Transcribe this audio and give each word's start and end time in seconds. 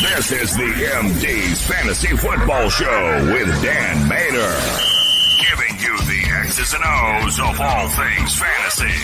This 0.00 0.32
is 0.32 0.56
the 0.56 0.62
MD's 0.62 1.66
Fantasy 1.66 2.16
Football 2.16 2.70
Show 2.70 3.30
with 3.30 3.62
Dan 3.62 4.08
Mater. 4.08 4.56
Giving 5.38 5.76
you 5.78 5.94
the 5.98 6.22
X's 6.46 6.72
and 6.72 6.82
O's 6.82 7.38
of 7.38 7.60
all 7.60 7.88
things 7.90 8.40
fantasy. 8.40 8.94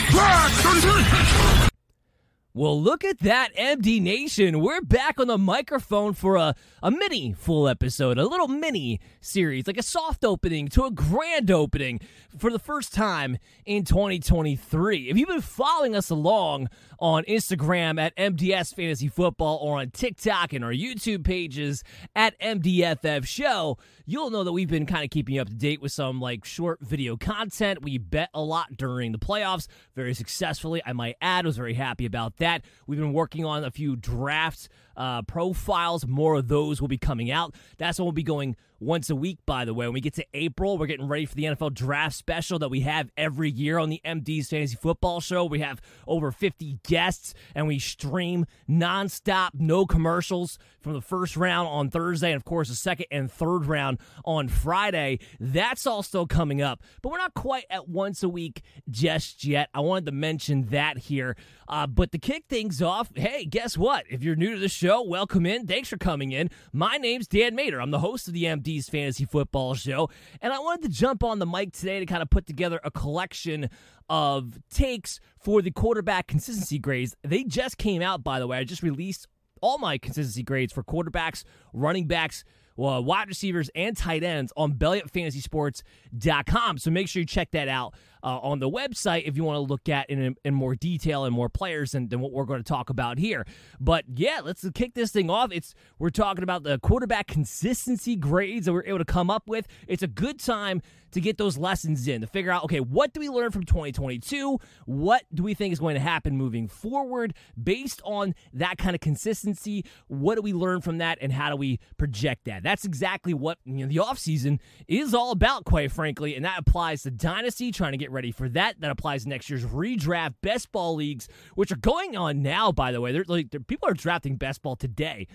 Well, 2.53 2.83
look 2.83 3.05
at 3.05 3.21
that, 3.21 3.55
MD 3.55 4.03
Nation. 4.03 4.61
We're 4.61 4.81
back 4.81 5.21
on 5.21 5.29
the 5.29 5.39
microphone 5.39 6.15
for 6.15 6.35
a, 6.35 6.57
a 6.83 6.91
mini 6.91 7.33
full 7.33 7.69
episode, 7.69 8.19
a 8.19 8.25
little 8.27 8.49
mini 8.49 8.99
series, 9.21 9.69
like 9.69 9.79
a 9.79 9.85
soft 9.85 10.25
opening 10.25 10.67
to 10.71 10.85
a 10.85 10.91
grand 10.91 11.53
opening 11.53 12.01
for 12.39 12.51
the 12.51 12.59
first 12.59 12.93
time 12.93 13.39
in 13.65 13.85
2023. 13.85 15.11
If 15.11 15.17
you've 15.17 15.29
been 15.29 15.41
following 15.41 15.95
us 15.95 16.11
along 16.11 16.71
on 17.01 17.25
Instagram 17.25 17.99
at 18.01 18.15
MDS 18.17 18.75
Fantasy 18.75 19.09
Football 19.09 19.59
or 19.63 19.79
on 19.79 19.91
TikTok 19.91 20.53
and 20.53 20.65
our 20.65 20.73
YouTube 20.73 21.25
pages 21.25 21.83
at 22.15 22.39
MDFF 22.41 23.27
Show, 23.27 23.79
you'll 24.05 24.31
know 24.31 24.45
that 24.45 24.53
we've 24.53 24.69
been 24.69 24.87
kind 24.87 25.05
of 25.05 25.11
keeping 25.11 25.37
you 25.37 25.41
up 25.41 25.49
to 25.49 25.55
date 25.55 25.81
with 25.81 25.93
some 25.93 26.21
like 26.21 26.45
short 26.45 26.81
video 26.83 27.17
content. 27.17 27.83
We 27.83 27.99
bet 27.99 28.29
a 28.35 28.43
lot 28.43 28.77
during 28.77 29.13
the 29.13 29.19
playoffs 29.19 29.67
very 29.95 30.15
successfully. 30.15 30.83
I 30.85 30.93
might 30.93 31.17
add, 31.23 31.47
was 31.47 31.57
very 31.57 31.75
happy 31.75 32.05
about 32.05 32.37
that. 32.37 32.65
We've 32.87 32.99
been 32.99 33.15
working 33.15 33.45
on 33.45 33.65
a 33.65 33.71
few 33.71 33.97
drafts 33.97 34.69
uh, 34.97 35.23
profiles. 35.23 36.07
More 36.07 36.37
of 36.37 36.49
those 36.49 36.81
will 36.81 36.89
be 36.89 36.99
coming 36.99 37.31
out. 37.31 37.55
That's 37.79 37.99
when 37.99 38.07
we'll 38.07 38.13
be 38.13 38.23
going 38.23 38.57
once 38.81 39.11
a 39.11 39.17
week, 39.17 39.39
by 39.47 39.65
the 39.65 39.75
way. 39.75 39.87
When 39.87 39.95
we 39.95 40.01
get 40.01 40.15
to 40.15 40.27
April, 40.33 40.79
we're 40.79 40.87
getting 40.87 41.07
ready 41.07 41.27
for 41.27 41.35
the 41.35 41.45
NFL 41.45 41.75
draft 41.75 42.15
special 42.15 42.59
that 42.61 42.71
we 42.71 42.81
have 42.81 43.11
every 43.17 43.51
year 43.51 43.79
on 43.79 43.91
the 43.91 44.01
MD's 44.05 44.49
Fantasy 44.49 44.77
Football 44.77 45.21
Show. 45.21 45.45
We 45.45 45.61
have 45.61 45.81
over 46.07 46.33
50 46.33 46.79
guests 46.89 47.35
and 47.55 47.67
we 47.67 47.79
stream 47.79 48.47
nonstop, 48.69 49.51
no 49.55 49.85
commercials 49.85 50.59
from 50.81 50.95
the 50.95 51.03
first 51.03 51.37
round 51.37 51.69
on 51.69 51.91
Thursday 51.91 52.33
and, 52.33 52.37
of 52.37 52.45
course, 52.45 52.71
the 52.71 52.75
second 52.75 53.07
and 53.11 53.31
third 53.31 53.67
round 53.67 53.99
on 54.25 54.49
Friday. 54.49 55.19
That's 55.39 55.87
all 55.87 56.03
still 56.03 56.27
coming 56.27 56.63
up, 56.63 56.83
but 57.03 57.13
we're 57.13 57.19
not 57.19 57.35
quite 57.35 57.67
at 57.69 57.89
once 57.89 58.23
a 58.23 58.29
week 58.29 58.63
just 58.89 59.45
yet. 59.45 59.69
I 59.75 59.81
wanted 59.81 60.07
to 60.07 60.13
mention 60.13 60.67
that 60.69 60.97
here. 60.97 61.37
Uh, 61.69 61.87
but 61.87 62.11
to 62.13 62.19
kick 62.19 62.45
things 62.49 62.81
off, 62.81 63.11
hey, 63.15 63.45
guess 63.45 63.77
what? 63.77 64.05
If 64.09 64.25
you're 64.25 64.37
new 64.37 64.55
to 64.55 64.59
the 64.59 64.69
show, 64.69 64.80
welcome 64.83 65.45
in. 65.45 65.67
Thanks 65.67 65.89
for 65.89 65.99
coming 65.99 66.33
in. 66.33 66.49
My 66.73 66.97
name's 66.97 67.29
Dan 67.29 67.55
Mater. 67.55 67.83
I'm 67.83 67.91
the 67.91 67.99
host 67.99 68.29
of 68.29 68.35
the 68.35 68.45
MD's 68.45 68.89
Fantasy 68.89 69.27
Football 69.27 69.75
Show, 69.75 70.09
and 70.41 70.55
I 70.55 70.59
wanted 70.59 70.89
to 70.89 70.89
jump 70.89 71.23
on 71.23 71.39
the 71.39 71.45
mic 71.45 71.73
today 71.73 72.01
to 72.01 72.07
kind 72.07 72.23
of 72.23 72.31
put 72.31 72.47
together 72.47 72.81
a 72.83 72.91
collection 72.91 73.69
of 74.09 74.59
takes 74.71 75.21
for 75.39 75.61
the 75.61 75.71
quarterback 75.71 76.29
consistency 76.29 76.79
grades. 76.79 77.15
They 77.23 77.45
just 77.45 77.77
came 77.77 78.01
out, 78.01 78.25
by 78.25 78.39
the 78.39 78.47
way. 78.47 78.57
I 78.57 78.65
just 78.65 78.83
released 78.83 79.29
all 79.61 79.77
my 79.77 79.99
consistency 79.99 80.43
grades 80.43 80.73
for 80.73 80.83
quarterbacks, 80.83 81.45
running 81.75 82.07
backs, 82.07 82.43
well, 82.77 83.05
wide 83.05 83.29
receivers, 83.29 83.69
and 83.75 83.95
tight 83.95 84.25
ends 84.25 84.51
on 84.57 84.73
BellyUpFantasySports.com. 84.73 86.79
So 86.79 86.91
make 86.91 87.09
sure 87.09 87.21
you 87.21 87.27
check 87.27 87.51
that 87.51 87.69
out 87.69 87.93
uh, 88.23 88.39
on 88.39 88.59
the 88.59 88.71
website 88.71 89.25
if 89.27 89.37
you 89.37 89.45
want 89.45 89.57
to 89.57 89.61
look 89.61 89.89
at 89.89 90.09
in, 90.11 90.37
in 90.45 90.55
more 90.55 90.75
detail 90.75 91.25
and 91.25 91.35
more 91.35 91.49
players 91.49 91.93
than, 91.93 92.09
than 92.09 92.21
what 92.21 92.33
we're 92.33 92.45
going 92.45 92.61
to 92.61 92.69
talk 92.69 92.91
about 92.91 93.19
here. 93.19 93.47
But 93.79 94.05
yeah, 94.15 94.41
let's 94.43 94.69
kick 94.75 94.95
this 94.95 95.11
thing 95.11 95.31
off. 95.31 95.51
It's 95.53 95.75
we're 95.99 96.11
talking 96.11 96.43
about 96.43 96.63
the 96.63 96.79
quarterback 96.79 97.27
consistency 97.27 98.17
grades 98.17 98.67
that 98.67 98.73
we're 98.73 98.85
able 98.85 98.99
to 98.99 99.05
come 99.05 99.31
up 99.31 99.49
with. 99.49 99.67
It's 99.87 100.03
a 100.03 100.09
good 100.09 100.39
time 100.39 100.83
to 101.13 101.21
get 101.21 101.39
those 101.39 101.59
lessons 101.59 102.07
in 102.07 102.21
to 102.21 102.27
figure 102.27 102.51
out 102.51 102.65
okay, 102.65 102.81
what 102.81 103.13
do 103.13 103.21
we 103.21 103.29
learn 103.29 103.51
from 103.51 103.65
2022? 103.65 104.59
What 104.87 105.25
do 105.35 105.43
we 105.43 105.55
think 105.55 105.73
is 105.73 105.79
going 105.79 105.95
to 105.95 106.01
happen 106.01 106.37
moving 106.37 106.69
forward 106.69 107.35
based 107.61 108.01
on 108.05 108.35
that 108.53 108.79
kind 108.79 108.95
of 108.95 109.01
consistency? 109.01 109.85
What 110.07 110.37
do 110.37 110.43
we 110.43 110.53
learn 110.53 110.81
from 110.81 110.99
that 110.99 111.19
and 111.21 111.33
how 111.33 111.51
do 111.51 111.57
we 111.57 111.81
project 111.99 112.45
that? 112.45 112.63
That's 112.63 112.85
exactly 112.85 113.35
what 113.35 113.59
you 113.65 113.87
know, 113.87 113.87
the 113.87 113.97
offseason 113.97 114.59
is 114.89 115.15
all 115.15 115.33
about, 115.33 115.65
quite 115.65 115.91
frankly, 115.93 116.35
and 116.37 116.45
that 116.45 116.59
applies 116.59 117.03
to 117.03 117.11
Dynasty, 117.11 117.73
trying 117.73 117.93
to 117.93 117.99
get 117.99 118.10
ready 118.11 118.33
for 118.33 118.49
that. 118.51 118.81
That 118.81 118.91
applies 118.91 119.27
next 119.27 119.49
year's 119.49 119.65
redraft 119.65 120.35
best 120.43 120.73
ball 120.73 120.95
leagues, 120.95 121.29
which 121.55 121.73
are 121.73 121.77
going 121.77 122.17
on 122.17 122.43
now, 122.43 122.73
by 122.73 122.93
the 122.93 123.01
way. 123.01 123.13
They're, 123.13 123.25
like, 123.27 123.51
they're, 123.51 123.61
people 123.61 123.89
are 123.89 123.95
drafting 123.95 124.37
best 124.37 124.63
ball 124.63 124.77
today. 124.77 125.27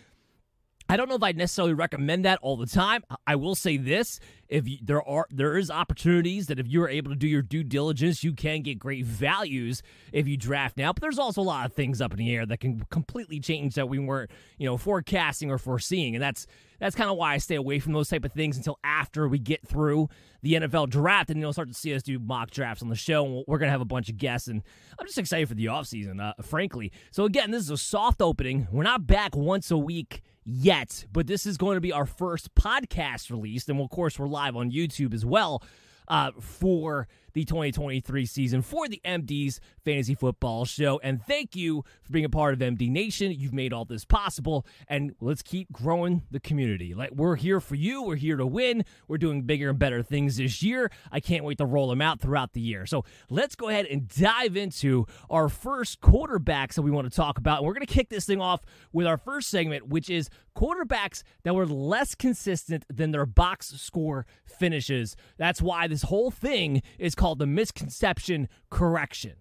I 0.88 0.97
don't 0.97 1.09
know 1.09 1.16
if 1.16 1.23
I'd 1.23 1.38
necessarily 1.38 1.73
recommend 1.73 2.25
that 2.25 2.38
all 2.44 2.57
the 2.57 2.68
time. 2.68 3.03
I 3.25 3.35
will 3.35 3.56
say 3.56 3.78
this: 3.78 4.19
if 4.47 4.68
you, 4.68 4.78
there 4.84 5.01
are 5.01 5.25
there 5.31 5.57
is 5.57 5.72
opportunities 5.72 6.46
that 6.47 6.59
if 6.59 6.68
you 6.68 6.84
are 6.84 6.90
able 6.90 7.09
to 7.09 7.16
do 7.16 7.28
your 7.28 7.41
due 7.41 7.63
diligence, 7.63 8.23
you 8.23 8.34
can 8.34 8.62
get 8.62 8.78
great 8.78 9.03
values 9.03 9.81
if 10.12 10.28
you 10.28 10.38
draft 10.38 10.78
now. 10.78 10.94
But 10.94 11.01
there's 11.01 11.18
also 11.18 11.41
a 11.41 11.44
lot 11.44 11.66
of 11.66 11.73
things 11.73 12.01
up 12.01 12.12
in 12.12 12.19
the 12.19 12.35
air 12.35 12.46
that 12.46 12.59
can 12.59 12.85
completely 12.91 13.40
change 13.40 13.73
that 13.75 13.90
we 13.90 13.97
weren't 13.97 14.29
you 14.59 14.68
know 14.68 14.78
forecasting 14.78 15.50
or 15.50 15.57
foreseeing, 15.57 16.16
and 16.16 16.22
that's 16.22 16.46
that's 16.79 16.96
kind 16.96 17.09
of 17.09 17.17
why 17.17 17.34
I 17.34 17.38
stay 17.40 17.56
away 17.56 17.79
from 17.79 17.94
those 17.94 18.09
type 18.09 18.23
of 18.23 18.34
things 18.34 18.56
until 18.56 18.78
after 18.84 19.28
we 19.28 19.40
get 19.40 19.67
through 19.67 20.09
the 20.44 20.53
NFL 20.53 20.90
draft, 20.90 21.31
and 21.31 21.40
you'll 21.40 21.53
start 21.53 21.69
to 21.69 21.73
see 21.73 21.96
us 21.96 22.03
do 22.03 22.19
mock 22.19 22.52
drafts 22.52 22.84
on 22.84 22.90
the 22.90 22.96
show. 22.96 23.25
And 23.25 23.44
we're 23.47 23.57
gonna 23.57 23.72
have 23.72 23.81
a 23.81 23.85
bunch 23.85 24.09
of 24.09 24.17
guests, 24.17 24.47
and 24.47 24.62
I'm 25.00 25.07
just 25.07 25.17
excited 25.17 25.47
for 25.47 25.56
the 25.56 25.66
offseason, 25.66 26.22
uh, 26.22 26.44
frankly. 26.44 26.91
So 27.09 27.25
again, 27.25 27.50
this 27.50 27.63
is 27.63 27.72
a 27.72 27.78
soft 27.78 28.22
opening. 28.22 28.67
We're 28.72 28.84
not 28.84 29.07
back 29.07 29.35
once 29.35 29.72
a 29.72 29.78
week 29.78 30.22
yet, 30.46 31.06
but 31.12 31.28
this 31.28 31.46
is 31.46 31.58
going 31.58 31.76
to 31.76 31.82
be 31.82 31.92
our 31.92 32.06
first 32.06 32.54
podcast 32.56 33.30
release. 33.32 33.68
And 33.68 33.80
of 33.82 33.90
course, 33.90 34.20
we're 34.20 34.28
live 34.28 34.56
on 34.56 34.72
YouTube 34.72 35.14
as 35.14 35.26
well 35.26 35.64
uh, 36.08 36.32
for 36.40 37.08
the 37.35 37.44
2023 37.44 38.25
season 38.25 38.62
for 38.62 38.88
the 38.88 39.01
MD's 39.03 39.59
Fantasy 39.84 40.16
Football 40.16 40.63
Show. 40.63 41.01
And 41.03 41.22
thank 41.22 41.53
you 41.53 41.84
for 42.01 42.13
being 42.13 42.23
a 42.23 42.29
part 42.29 42.53
of 42.53 42.59
MD 42.59 42.90
Nation. 42.90 43.34
You've 43.34 43.53
made 43.53 43.73
all 43.73 43.84
this 43.84 44.06
possible, 44.06 44.66
and 44.88 45.13
let's 45.19 45.41
keep 45.41 45.69
growing 45.72 46.23
the 46.31 46.40
community. 46.40 46.94
Like 46.94 47.12
we're 47.12 47.35
here 47.35 47.59
for 47.59 47.75
you. 47.75 48.03
We're 48.03 48.16
here 48.16 48.38
to 48.38 48.46
win. 48.46 48.85
We're 49.09 49.18
doing 49.18 49.41
bigger 49.41 49.72
and 49.72 49.78
better 49.78 50.01
things 50.01 50.38
this 50.38 50.63
year. 50.63 50.90
I 51.12 51.19
can't 51.19 51.44
wait 51.44 51.57
to 51.57 51.66
roll 51.66 51.90
them 51.90 52.01
out 52.01 52.22
throughout 52.22 52.53
the 52.53 52.62
year. 52.62 52.85
So 52.85 53.03
let's 53.29 53.56
go 53.56 53.67
ahead 53.67 53.85
and 53.85 54.07
dive 54.07 54.56
into 54.56 55.06
our 55.29 55.50
first 55.50 56.00
quarterbacks 56.00 56.75
that 56.75 56.84
we 56.84 56.91
want 56.91 57.12
to 57.12 57.16
talk 57.16 57.38
about. 57.38 57.57
And 57.57 57.67
we're 57.67 57.73
going 57.73 57.85
to 57.85 57.94
kick 57.94 58.07
this 58.07 58.25
thing 58.25 58.40
off 58.40 58.62
with 58.94 59.06
our 59.06 59.17
first 59.17 59.50
segment, 59.50 59.90
which 59.90 60.09
is 60.09 60.29
quarterbacks 60.56 61.22
that 61.44 61.53
were 61.53 61.66
less 61.66 62.16
consistent 62.16 62.85
than 62.90 63.12
their 63.12 63.25
box 63.25 63.73
score 63.75 64.25
finishes. 64.46 65.17
That's 65.38 65.62
why 65.62 65.88
this 65.90 66.03
whole 66.03 66.31
thing 66.31 66.81
is 66.97 67.13
called 67.13 67.25
called 67.25 67.40
the 67.40 67.47
misconception 67.47 68.47
correction. 68.69 69.34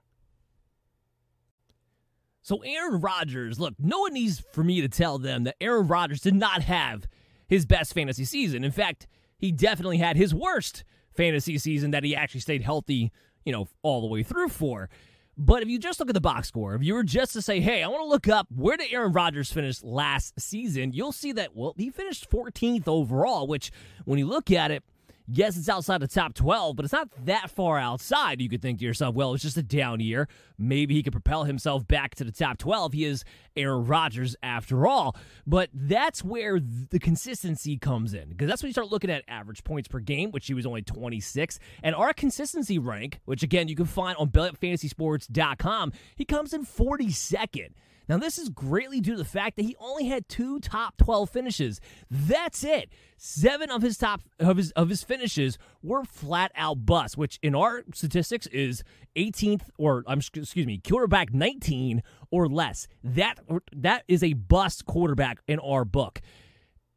So, 2.41 2.62
Aaron 2.65 3.03
Rodgers, 3.03 3.61
look, 3.61 3.75
no 3.78 3.99
one 4.00 4.15
needs 4.15 4.43
for 4.55 4.65
me 4.65 4.81
to 4.81 4.89
tell 4.89 5.19
them 5.19 5.45
that 5.45 5.56
Aaron 5.61 5.87
Rodgers 5.87 6.23
did 6.23 6.34
not 6.34 6.62
have 6.62 7.06
his 7.47 7.67
best 7.67 7.93
fantasy 7.93 8.25
season. 8.25 8.65
In 8.65 8.71
fact, 8.71 9.06
he 9.37 9.53
definitely 9.53 9.99
had 9.99 10.17
his 10.17 10.34
worst 10.34 10.83
fantasy 11.15 11.59
season 11.59 11.91
that 11.91 12.05
he 12.05 12.17
actually 12.17 12.41
stayed 12.41 12.62
healthy, 12.62 13.12
you 13.44 13.53
know, 13.53 13.69
all 13.83 14.00
the 14.00 14.06
way 14.06 14.23
through 14.23 14.49
for. 14.49 14.89
But 15.37 15.62
if 15.62 15.69
you 15.69 15.78
just 15.78 16.00
look 16.00 16.09
at 16.09 16.15
the 16.15 16.23
box 16.23 16.49
score, 16.49 16.75
if 16.75 16.83
you 16.83 16.94
were 16.94 17.05
just 17.05 17.34
to 17.34 17.43
say, 17.43 17.61
hey, 17.61 17.83
I 17.83 17.89
want 17.89 18.03
to 18.03 18.09
look 18.09 18.28
up 18.28 18.47
where 18.49 18.79
did 18.79 18.94
Aaron 18.94 19.12
Rodgers 19.12 19.53
finish 19.53 19.82
last 19.82 20.41
season, 20.41 20.94
you'll 20.94 21.12
see 21.12 21.32
that, 21.32 21.55
well, 21.55 21.75
he 21.76 21.91
finished 21.91 22.31
14th 22.31 22.88
overall, 22.88 23.47
which 23.47 23.70
when 24.06 24.19
you 24.19 24.26
look 24.26 24.50
at 24.50 24.70
it, 24.70 24.82
Yes, 25.26 25.56
it's 25.56 25.71
outside 25.71 26.03
the 26.03 26.06
top 26.09 26.35
12, 26.35 26.76
but 26.76 26.85
it's 26.85 26.93
not 26.93 27.09
that 27.25 27.49
far 27.49 27.79
outside. 27.79 28.43
You 28.43 28.49
could 28.50 28.61
think 28.61 28.81
to 28.81 28.85
yourself, 28.85 29.15
well, 29.15 29.32
it's 29.32 29.43
just 29.43 29.56
a 29.56 29.62
down 29.62 30.00
year. 30.00 30.29
Maybe 30.59 30.94
he 30.94 31.03
could 31.03 31.15
propel 31.15 31.44
himself 31.44 31.88
back 31.88 32.15
to 32.17 32.25
the 32.25 32.32
top 32.32 32.59
12. 32.59 32.93
He 32.93 33.05
is 33.06 33.25
Aaron 33.56 33.87
Rodgers 33.87 34.37
after 34.43 34.87
all. 34.87 35.17
But 35.47 35.71
that's 35.73 36.23
where 36.23 36.61
the 36.61 36.99
consistency 36.99 37.79
comes 37.79 38.12
in 38.12 38.29
because 38.29 38.49
that's 38.49 38.62
when 38.62 38.69
you 38.69 38.75
start 38.75 38.91
looking 38.93 39.11
at 39.11 39.25
average 39.26 39.65
points 39.65 39.88
per 39.88 39.99
game, 39.99 40.31
which 40.31 40.47
he 40.47 40.53
was 40.53 40.67
only 40.67 40.82
26. 40.82 41.59
And 41.82 41.94
our 41.94 42.12
consistency 42.12 42.79
rank, 42.79 43.21
which 43.25 43.43
again, 43.43 43.69
you 43.69 43.76
can 43.76 43.87
find 43.87 44.19
on 44.19 44.29
BellyUpFantasySports.com, 44.29 45.93
he 46.17 46.26
comes 46.26 46.53
in 46.53 46.67
42nd. 46.67 47.71
Now, 48.09 48.19
this 48.19 48.39
is 48.39 48.49
greatly 48.49 49.01
due 49.01 49.12
to 49.12 49.19
the 49.19 49.25
fact 49.25 49.56
that 49.56 49.65
he 49.65 49.77
only 49.79 50.06
had 50.06 50.29
two 50.29 50.61
top 50.61 50.97
12 50.99 51.31
finishes. 51.31 51.81
That's 52.11 52.62
it. 52.62 52.91
Seven 53.17 53.71
of 53.71 53.83
his 53.83 53.97
top 53.97 54.21
of 54.39 54.56
his 54.56 54.71
of 54.73 54.91
his 54.91 55.03
finishes 55.03 55.56
were 55.83 56.05
flat 56.05 56.53
out 56.55 56.85
busts, 56.85 57.17
which 57.17 57.39
in 57.43 57.55
our 57.55 57.83
statistics 57.95 58.47
is 58.49 58.83
18th 59.17 59.62
or 59.79 60.05
I'm 60.06 60.19
excuse 60.19 60.67
me, 60.67 60.81
quarterback 60.87 61.33
19 61.33 62.03
or 62.31 62.49
less. 62.49 62.87
That 63.03 63.41
that 63.75 64.05
is 64.09 64.23
a 64.23 64.35
bust 64.35 64.85
quarterback 64.85 65.39
in 65.49 65.59
our 65.61 65.85
book. 65.85 66.21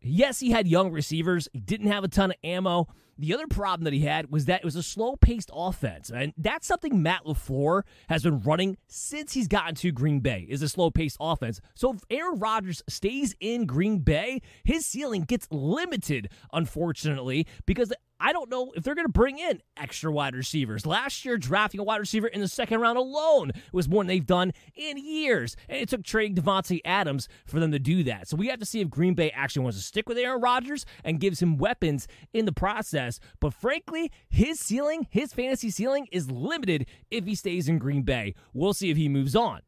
Yes, 0.02 0.40
he 0.40 0.52
had 0.52 0.68
young 0.68 0.92
receivers. 0.92 1.48
He 1.54 1.60
didn't 1.60 1.88
have 1.88 2.04
a 2.04 2.08
ton 2.08 2.32
of 2.32 2.38
ammo. 2.44 2.88
The 3.20 3.34
other 3.34 3.48
problem 3.48 3.86
that 3.86 3.94
he 3.94 4.02
had 4.02 4.32
was 4.32 4.46
that 4.46 4.62
it 4.62 4.66
was 4.66 4.76
a 4.76 4.84
slow 4.84 5.16
paced 5.16 5.50
offense. 5.54 6.10
And 6.10 6.34
that's 6.38 6.68
something 6.68 7.02
Matt 7.02 7.24
LaFleur 7.26 7.84
has 8.10 8.24
been 8.24 8.42
running 8.42 8.78
since 8.88 9.34
he's 9.34 9.48
gotten 9.48 9.76
to 9.76 9.92
Green 9.92 10.20
Bay 10.20 10.46
is 10.50 10.62
a 10.62 10.70
slow 10.70 10.92
paced 10.92 11.18
offense. 11.20 11.60
So 11.76 11.94
if 11.94 12.02
Aaron 12.10 12.40
Rodgers 12.40 12.84
stays 12.88 13.36
in 13.40 13.66
Green 13.66 14.00
Bay, 14.00 14.42
his 14.64 14.86
ceiling 14.86 15.24
gets 15.24 15.48
limited, 15.52 16.30
unfortunately, 16.54 17.48
because 17.66 17.92
I 18.20 18.34
don't 18.34 18.50
know 18.50 18.72
if 18.76 18.84
they're 18.84 18.96
going 18.96 19.06
to 19.06 19.12
bring 19.12 19.38
in 19.38 19.62
extra 19.76 20.12
wide 20.12 20.36
receivers. 20.36 20.86
Last 20.86 21.24
year, 21.24 21.38
drafting 21.38 21.80
a 21.80 21.84
wide 21.84 22.00
receiver 22.00 22.28
in 22.28 22.42
the 22.42 22.48
second 22.48 22.80
round 22.80 22.98
alone 22.98 23.52
was 23.72 23.88
more 23.88 24.04
than 24.04 24.08
they've 24.08 24.26
done 24.26 24.54
in 24.76 24.98
years. 24.98 25.56
And 25.70 25.80
it 25.80 25.90
took 25.90 26.04
trading 26.04 26.36
Davante 26.36 26.82
Adams 26.84 27.28
for 27.46 27.60
them 27.60 27.72
to 27.72 27.80
do 27.80 28.04
that. 28.04 28.28
So 28.28 28.36
we 28.38 28.48
have 28.48 28.60
to 28.60 28.66
see 28.66 28.82
if 28.82 28.90
Green 28.90 29.14
Bay 29.14 29.30
actually 29.32 29.64
wants 29.64 29.78
to 29.78 29.84
stick 29.84 30.10
with 30.10 30.18
Aaron 30.18 30.42
Rodgers 30.42 30.86
and 31.04 31.20
gives 31.20 31.42
him 31.42 31.58
weapons 31.58 32.08
in 32.34 32.46
the 32.46 32.52
process. 32.52 33.20
But 33.40 33.54
frankly, 33.54 34.12
his 34.30 34.60
ceiling, 34.60 35.08
his 35.10 35.34
fantasy 35.34 35.70
ceiling, 35.70 36.08
is 36.12 36.32
limited 36.32 36.88
if 37.12 37.26
he 37.26 37.36
stays 37.36 37.68
in 37.68 37.78
Green 37.78 38.02
Bay. 38.02 38.34
We'll 38.54 38.74
see 38.74 38.90
if 38.90 38.98
he 38.98 39.10
moves 39.10 39.36
on. 39.36 39.62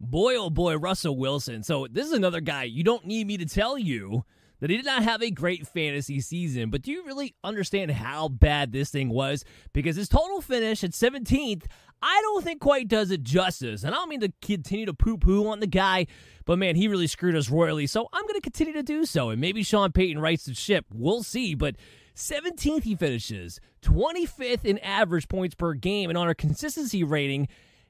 Boy, 0.00 0.34
oh 0.36 0.48
boy, 0.48 0.78
Russell 0.78 1.16
Wilson. 1.18 1.62
So 1.62 1.86
this 1.90 2.06
is 2.06 2.12
another 2.12 2.40
guy 2.40 2.62
you 2.62 2.82
don't 2.82 3.04
need 3.04 3.26
me 3.26 3.36
to 3.36 3.44
tell 3.44 3.76
you 3.76 4.24
that 4.60 4.70
he 4.70 4.76
did 4.76 4.86
not 4.86 5.02
have 5.02 5.22
a 5.22 5.30
great 5.30 5.66
fantasy 5.66 6.20
season. 6.20 6.70
But 6.70 6.82
do 6.82 6.92
you 6.92 7.04
really 7.04 7.34
understand 7.42 7.90
how 7.90 8.28
bad 8.28 8.72
this 8.72 8.90
thing 8.90 9.08
was? 9.08 9.44
Because 9.72 9.96
his 9.96 10.08
total 10.08 10.40
finish 10.40 10.84
at 10.84 10.90
17th, 10.90 11.64
I 12.02 12.20
don't 12.22 12.44
think 12.44 12.60
quite 12.60 12.88
does 12.88 13.10
it 13.10 13.22
justice. 13.22 13.82
And 13.82 13.94
I 13.94 13.98
don't 13.98 14.08
mean 14.08 14.20
to 14.20 14.32
continue 14.40 14.86
to 14.86 14.94
poo 14.94 15.18
poo 15.18 15.48
on 15.48 15.60
the 15.60 15.66
guy, 15.66 16.06
but 16.46 16.58
man, 16.58 16.76
he 16.76 16.88
really 16.88 17.06
screwed 17.06 17.36
us 17.36 17.50
royally. 17.50 17.86
So 17.86 18.08
I'm 18.12 18.22
going 18.22 18.34
to 18.34 18.40
continue 18.40 18.72
to 18.74 18.82
do 18.82 19.04
so. 19.04 19.30
And 19.30 19.40
maybe 19.40 19.62
Sean 19.62 19.92
Payton 19.92 20.20
rights 20.20 20.44
the 20.44 20.54
ship. 20.54 20.86
We'll 20.92 21.22
see. 21.22 21.54
But 21.54 21.76
17th 22.14 22.84
he 22.84 22.94
finishes, 22.94 23.60
25th 23.82 24.64
in 24.64 24.78
average 24.78 25.28
points 25.28 25.54
per 25.54 25.74
game, 25.74 26.10
and 26.10 26.18
on 26.18 26.26
our 26.26 26.34
consistency 26.34 27.02
rating, 27.04 27.48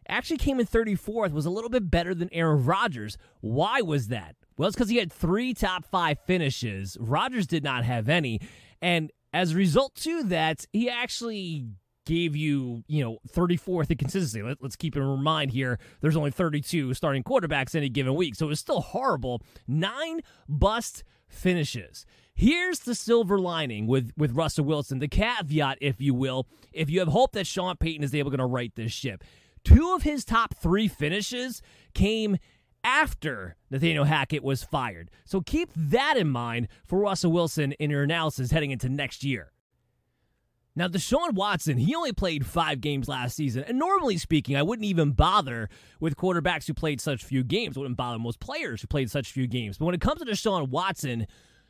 actually 0.08 0.38
came 0.38 0.60
in 0.60 0.66
34th, 0.66 1.32
was 1.32 1.46
a 1.46 1.50
little 1.50 1.70
bit 1.70 1.90
better 1.90 2.14
than 2.14 2.32
Aaron 2.32 2.64
Rodgers. 2.64 3.16
Why 3.40 3.80
was 3.80 4.08
that? 4.08 4.36
Well, 4.60 4.68
it's 4.68 4.76
because 4.76 4.90
he 4.90 4.98
had 4.98 5.10
three 5.10 5.54
top 5.54 5.86
five 5.86 6.18
finishes. 6.26 6.98
Rodgers 7.00 7.46
did 7.46 7.64
not 7.64 7.82
have 7.82 8.10
any. 8.10 8.42
And 8.82 9.10
as 9.32 9.52
a 9.52 9.56
result 9.56 9.94
to 10.02 10.22
that, 10.24 10.66
he 10.74 10.90
actually 10.90 11.68
gave 12.04 12.36
you, 12.36 12.84
you 12.86 13.02
know, 13.02 13.20
34th 13.34 13.90
in 13.90 13.96
consistency. 13.96 14.42
Let, 14.42 14.62
us 14.62 14.76
keep 14.76 14.96
in 14.96 15.22
mind 15.22 15.52
here, 15.52 15.78
there's 16.02 16.14
only 16.14 16.30
32 16.30 16.92
starting 16.92 17.22
quarterbacks 17.22 17.74
any 17.74 17.88
given 17.88 18.14
week. 18.14 18.34
So 18.34 18.44
it 18.44 18.48
was 18.50 18.60
still 18.60 18.82
horrible. 18.82 19.40
Nine 19.66 20.20
bust 20.46 21.04
finishes. 21.26 22.04
Here's 22.34 22.80
the 22.80 22.94
silver 22.94 23.38
lining 23.38 23.86
with, 23.86 24.12
with 24.14 24.32
Russell 24.32 24.66
Wilson, 24.66 24.98
the 24.98 25.08
caveat, 25.08 25.78
if 25.80 26.02
you 26.02 26.12
will, 26.12 26.46
if 26.70 26.90
you 26.90 26.98
have 26.98 27.08
hope 27.08 27.32
that 27.32 27.46
Sean 27.46 27.78
Payton 27.78 28.04
is 28.04 28.14
able 28.14 28.30
to 28.30 28.44
right 28.44 28.74
this 28.76 28.92
ship. 28.92 29.24
Two 29.64 29.94
of 29.94 30.02
his 30.02 30.22
top 30.22 30.54
three 30.54 30.86
finishes 30.86 31.62
came 31.94 32.36
after 32.84 33.56
Nathaniel 33.70 34.04
Hackett 34.04 34.42
was 34.42 34.62
fired. 34.62 35.10
So 35.24 35.40
keep 35.40 35.70
that 35.76 36.16
in 36.16 36.28
mind 36.28 36.68
for 36.84 36.98
Russell 36.98 37.32
Wilson 37.32 37.72
in 37.72 37.90
your 37.90 38.02
analysis 38.02 38.50
heading 38.50 38.70
into 38.70 38.88
next 38.88 39.24
year. 39.24 39.52
Now, 40.76 40.86
Deshaun 40.86 41.34
Watson, 41.34 41.78
he 41.78 41.94
only 41.94 42.12
played 42.12 42.46
five 42.46 42.80
games 42.80 43.08
last 43.08 43.36
season. 43.36 43.64
And 43.64 43.78
normally 43.78 44.16
speaking, 44.16 44.56
I 44.56 44.62
wouldn't 44.62 44.86
even 44.86 45.10
bother 45.12 45.68
with 45.98 46.16
quarterbacks 46.16 46.66
who 46.66 46.74
played 46.74 47.00
such 47.00 47.24
few 47.24 47.42
games. 47.42 47.76
I 47.76 47.80
wouldn't 47.80 47.96
bother 47.96 48.18
most 48.18 48.40
players 48.40 48.80
who 48.80 48.86
played 48.86 49.10
such 49.10 49.32
few 49.32 49.46
games. 49.46 49.78
But 49.78 49.86
when 49.86 49.94
it 49.94 50.00
comes 50.00 50.20
to 50.20 50.26
Deshaun 50.26 50.68
Watson, 50.68 51.26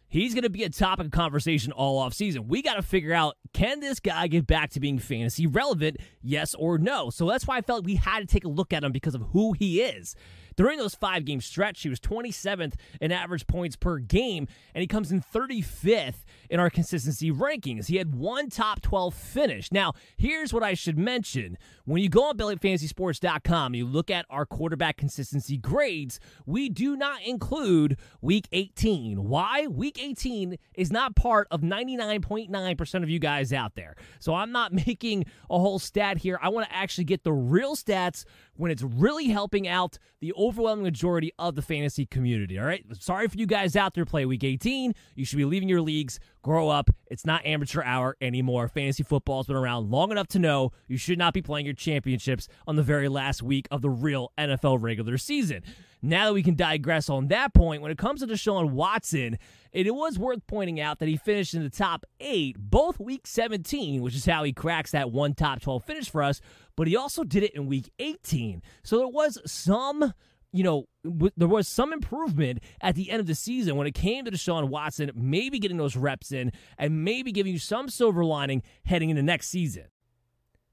he's 0.07 0.35
going 0.35 0.43
to 0.45 0.51
be 0.51 0.65
a 0.65 0.69
topic 0.69 1.07
of 1.07 1.13
conversation 1.13 1.73
all 1.73 2.07
offseason. 2.07 2.47
We 2.47 2.61
got 2.61 2.75
to 2.75 2.83
figure 2.83 3.15
out 3.15 3.37
can 3.55 3.81
this 3.81 4.01
guy 4.01 4.27
get 4.27 4.47
back 4.47 4.71
to 4.71 4.81
being 4.81 4.99
fantasy 4.99 5.47
relevant, 5.47 5.97
yes 6.21 6.55
or 6.55 6.77
no? 6.77 7.09
So 7.09 7.27
that's 7.27 7.47
why 7.47 7.57
I 7.57 7.63
felt 7.63 7.85
we 7.85 7.97
had 7.97 8.21
to 8.21 8.27
take 8.27 8.45
a 8.45 8.49
look 8.49 8.73
at 8.73 8.85
him 8.85 8.93
because 8.93 9.15
of 9.15 9.23
who 9.33 9.55
he 9.55 9.81
is. 9.81 10.15
During 10.61 10.77
those 10.79 10.95
five 10.95 11.25
game 11.25 11.41
stretch, 11.41 11.81
he 11.81 11.89
was 11.89 11.99
27th 12.01 12.75
in 13.01 13.13
average 13.13 13.47
points 13.47 13.77
per 13.77 13.97
game, 13.97 14.47
and 14.75 14.83
he 14.83 14.87
comes 14.87 15.11
in 15.11 15.23
35th 15.23 16.23
in 16.51 16.61
our 16.61 16.69
consistency 16.69 17.33
rankings. 17.33 17.87
He 17.87 17.97
had 17.97 18.15
one 18.15 18.51
top 18.51 18.83
12 18.83 19.15
finish. 19.15 19.73
Now, 19.73 19.95
here's 20.19 20.53
what 20.53 20.63
I 20.63 20.75
should 20.75 20.99
mention. 20.99 21.57
When 21.87 22.03
you 22.03 22.11
go 22.11 22.25
on 22.25 22.37
BellyFantasySports.com, 22.37 23.75
you 23.75 23.87
look 23.87 24.11
at 24.11 24.27
our 24.29 24.45
quarterback 24.45 24.99
consistency 24.99 25.57
grades, 25.57 26.21
we 26.45 26.69
do 26.69 26.95
not 26.95 27.23
include 27.23 27.97
week 28.21 28.47
18. 28.53 29.25
Why? 29.25 29.67
Week 29.67 29.99
18 29.99 30.59
is 30.75 30.93
not 30.93 31.17
part 31.17 31.49
of 31.51 31.63
99.9% 31.63 33.03
of 33.03 33.09
you 33.09 33.19
guys 33.19 33.55
out 33.55 33.77
there. 33.77 33.97
So 34.19 34.35
I'm 34.35 34.53
not 34.53 34.73
making 34.87 35.25
a 35.49 35.59
whole 35.59 35.79
stat 35.79 36.19
here. 36.19 36.39
I 36.43 36.51
want 36.51 36.69
to 36.69 36.77
actually 36.77 37.05
get 37.05 37.25
the 37.25 37.33
real 37.33 37.77
stats 37.77 38.27
when 38.61 38.71
it's 38.71 38.83
really 38.83 39.29
helping 39.29 39.67
out 39.67 39.99
the 40.21 40.35
overwhelming 40.35 40.85
majority 40.85 41.33
of 41.39 41.55
the 41.55 41.63
fantasy 41.63 42.05
community. 42.05 42.59
All 42.59 42.67
right. 42.67 42.85
Sorry 43.01 43.27
for 43.27 43.39
you 43.39 43.47
guys 43.47 43.75
out 43.75 43.95
there 43.95 44.05
play 44.05 44.27
week 44.27 44.45
18. 44.45 44.95
You 45.15 45.25
should 45.25 45.39
be 45.39 45.47
leaving 45.47 45.69
your 45.69 45.81
leagues. 45.81 46.21
Grow 46.43 46.69
up. 46.69 46.91
It's 47.07 47.25
not 47.25 47.45
amateur 47.47 47.83
hour 47.83 48.17
anymore. 48.21 48.69
Fantasy 48.69 49.03
football's 49.03 49.47
been 49.47 49.57
around 49.57 49.91
long 49.91 50.11
enough 50.11 50.29
to 50.29 50.39
know 50.39 50.73
you 50.89 50.99
should 50.99 51.19
not 51.19 51.33
be 51.33 51.41
playing 51.41 51.65
your 51.65 51.75
championships 51.75 52.49
on 52.67 52.77
the 52.77 52.83
very 52.83 53.09
last 53.09 53.43
week 53.43 53.67
of 53.71 53.81
the 53.81 53.91
real 53.91 54.31
NFL 54.39 54.83
regular 54.83 55.17
season. 55.17 55.63
Now 56.03 56.27
that 56.27 56.33
we 56.33 56.43
can 56.43 56.55
digress 56.55 57.11
on 57.11 57.29
that 57.29 57.53
point, 57.53 57.83
when 57.83 57.91
it 57.91 57.99
comes 57.99 58.21
to 58.21 58.27
Deshaun 58.27 58.71
Watson, 58.71 59.39
it 59.73 59.95
was 59.95 60.19
worth 60.19 60.47
pointing 60.47 60.81
out 60.81 60.99
that 60.99 61.09
he 61.09 61.17
finished 61.17 61.53
in 61.53 61.63
the 61.63 61.71
top 61.71 62.07
eight, 62.21 62.57
both 62.59 62.99
week 62.99 63.27
17, 63.27 64.01
which 64.01 64.15
is 64.15 64.25
how 64.25 64.43
he 64.43 64.53
cracks 64.53 64.93
that 64.93 65.13
one 65.13 65.35
top 65.35 65.61
12 65.61 65.85
finish 65.85 66.09
for 66.09 66.23
us, 66.23 66.41
but 66.81 66.89
he 66.89 66.97
also 66.97 67.25
did 67.25 67.43
it 67.43 67.55
in 67.55 67.67
week 67.67 67.93
18. 67.99 68.63
So 68.85 68.97
there 68.97 69.07
was 69.07 69.37
some 69.45 70.15
you 70.51 70.65
know, 70.65 70.89
w- 71.05 71.31
there 71.37 71.47
was 71.47 71.69
some 71.69 71.93
improvement 71.93 72.61
at 72.81 72.95
the 72.95 73.11
end 73.11 73.21
of 73.21 73.27
the 73.27 73.35
season 73.35 73.77
when 73.77 73.87
it 73.87 73.93
came 73.93 74.25
to 74.25 74.31
Deshaun 74.31 74.71
Watson, 74.71 75.11
maybe 75.15 75.59
getting 75.59 75.77
those 75.77 75.95
reps 75.95 76.33
in 76.33 76.53
and 76.79 77.05
maybe 77.05 77.33
giving 77.33 77.53
you 77.53 77.59
some 77.59 77.91
silver 77.91 78.25
lining 78.25 78.63
heading 78.87 79.11
into 79.11 79.23
next 79.23 79.49
season. 79.49 79.89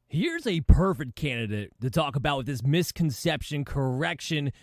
Here's 0.07 0.48
a 0.48 0.62
perfect 0.62 1.18
candidate 1.18 1.74
to 1.81 1.89
talk 1.89 2.15
about 2.15 2.38
with 2.38 2.45
this 2.45 2.63
misconception 2.63 3.65
correction 3.65 4.54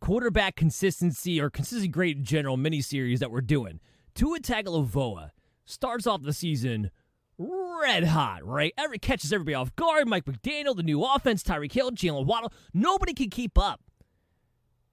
quarterback 0.00 0.56
consistency 0.56 1.40
or 1.40 1.48
consistency 1.48 1.86
grade 1.86 2.16
in 2.18 2.24
general 2.24 2.56
mini 2.56 2.80
series 2.80 3.20
that 3.20 3.30
we're 3.30 3.40
doing. 3.40 3.78
Tua 4.16 4.40
Tagovailoa 4.40 5.30
starts 5.64 6.08
off 6.08 6.22
the 6.22 6.32
season 6.32 6.90
red 7.38 8.04
hot, 8.04 8.44
right? 8.44 8.72
Every 8.76 8.98
catches 8.98 9.32
everybody 9.32 9.54
off 9.54 9.74
guard. 9.76 10.08
Mike 10.08 10.24
McDaniel, 10.24 10.76
the 10.76 10.82
new 10.82 11.04
offense, 11.04 11.42
Tyreek 11.42 11.72
Hill, 11.72 11.90
Jaylen 11.92 12.26
Waddle. 12.26 12.52
Nobody 12.72 13.14
can 13.14 13.30
keep 13.30 13.58
up. 13.58 13.80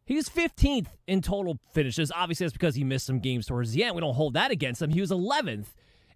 He 0.06 0.16
was 0.16 0.28
15th 0.28 0.88
in 1.06 1.22
total 1.22 1.60
finishes. 1.72 2.12
Obviously, 2.12 2.46
that's 2.46 2.54
because 2.54 2.74
he 2.74 2.84
missed 2.84 3.06
some 3.06 3.20
games 3.20 3.46
towards 3.46 3.74
the 3.74 3.84
end. 3.84 3.94
We 3.94 4.02
don't 4.02 4.16
hold 4.16 4.34
that 4.34 4.50
against 4.50 4.82
him. 4.82 4.90
He 4.90 5.02
was 5.02 5.12
11th 5.12 5.68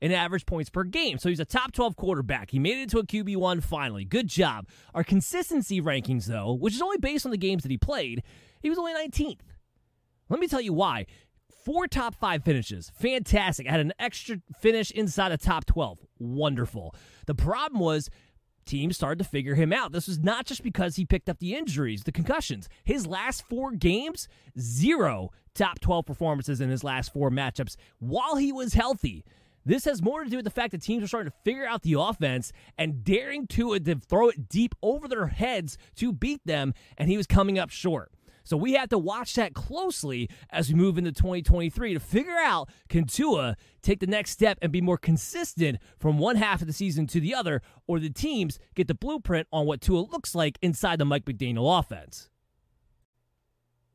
in 0.02 0.12
average 0.12 0.48
points 0.48 0.70
per 0.70 0.84
game. 0.84 1.20
So 1.20 1.30
he's 1.30 1.40
a 1.40 1.46
top 1.46 1.72
12 1.74 1.96
quarterback. 1.96 2.50
He 2.50 2.58
made 2.58 2.78
it 2.78 2.84
into 2.84 2.98
a 2.98 3.06
QB1 3.06 3.64
finally. 3.64 4.04
Good 4.04 4.28
job. 4.28 4.68
Our 4.96 5.04
consistency 5.04 5.80
rankings, 5.80 6.26
though, 6.26 6.54
which 6.54 6.74
is 6.74 6.82
only 6.82 6.98
based 6.98 7.26
on 7.26 7.32
the 7.32 7.38
games 7.38 7.62
that 7.62 7.70
he 7.70 7.78
played, 7.78 8.24
he 8.62 8.70
was 8.70 8.80
only 8.80 8.94
19th. 8.94 9.42
Let 10.28 10.40
me 10.40 10.48
tell 10.48 10.60
you 10.60 10.74
why. 10.74 11.06
Four 11.64 11.88
top 11.88 12.16
five 12.16 12.44
finishes. 12.44 12.92
Fantastic. 13.00 13.68
Had 13.68 13.80
an 13.80 13.94
extra 13.98 14.38
finish 14.60 14.92
inside 14.92 15.30
the 15.30 15.38
top 15.38 15.66
12. 15.66 16.00
Wonderful. 16.24 16.96
The 17.28 17.36
problem 17.36 17.82
was 17.82 18.10
teams 18.66 18.96
started 18.96 19.22
to 19.22 19.30
figure 19.30 19.56
him 19.56 19.74
out. 19.74 19.92
This 19.92 20.08
was 20.08 20.20
not 20.20 20.46
just 20.46 20.64
because 20.64 20.96
he 20.96 21.06
picked 21.06 21.28
up 21.28 21.40
the 21.40 21.54
injuries, 21.54 22.04
the 22.04 22.14
concussions. 22.14 22.70
His 22.86 23.06
last 23.06 23.44
four 23.50 23.72
games, 23.72 24.30
zero 24.58 25.32
top 25.54 25.82
12 25.82 26.06
performances 26.06 26.62
in 26.62 26.70
his 26.70 26.84
last 26.84 27.12
four 27.12 27.30
matchups 27.30 27.76
while 28.00 28.38
he 28.38 28.52
was 28.54 28.74
healthy. 28.74 29.26
This 29.66 29.86
has 29.86 30.02
more 30.02 30.24
to 30.24 30.30
do 30.30 30.38
with 30.38 30.46
the 30.46 30.52
fact 30.52 30.72
that 30.72 30.82
teams 30.82 31.04
are 31.04 31.08
starting 31.08 31.32
to 31.32 31.38
figure 31.44 31.66
out 31.66 31.84
the 31.84 31.96
offense 31.98 32.52
and 32.78 33.04
daring 33.04 33.48
to, 33.48 33.78
to 33.80 33.96
throw 33.96 34.30
it 34.30 34.50
deep 34.50 34.76
over 34.82 35.08
their 35.08 35.28
heads 35.28 35.78
to 35.96 36.12
beat 36.12 36.42
them, 36.46 36.74
and 36.98 37.10
he 37.10 37.18
was 37.18 37.28
coming 37.28 37.60
up 37.60 37.70
short. 37.70 38.12
So 38.44 38.58
we 38.58 38.74
have 38.74 38.90
to 38.90 38.98
watch 38.98 39.36
that 39.36 39.54
closely 39.54 40.30
as 40.50 40.70
we 40.70 40.76
move 40.76 40.98
into 40.98 41.12
2023 41.12 41.94
to 41.94 42.00
figure 42.00 42.38
out 42.38 42.70
can 42.90 43.06
Tua 43.06 43.56
take 43.82 44.00
the 44.00 44.08
next 44.08 44.32
step 44.32 44.58
and 44.62 44.72
be 44.72 44.82
more 44.82 44.98
consistent 44.98 45.80
from 45.98 46.18
one 46.18 46.36
half 46.36 46.62
of 46.62 46.68
the 46.68 46.74
season 46.74 47.08
to 47.08 47.22
the 47.22 47.34
other, 47.34 47.62
or 47.88 48.00
the 48.00 48.10
teams 48.10 48.60
get 48.76 48.88
the 48.88 48.94
blueprint 48.94 49.48
on 49.52 49.66
what 49.66 49.82
Tua 49.82 50.02
looks 50.02 50.36
like 50.36 50.60
inside 50.62 51.00
the 51.00 51.06
Mike 51.06 51.26
McDaniel 51.26 51.80
offense. 51.80 52.30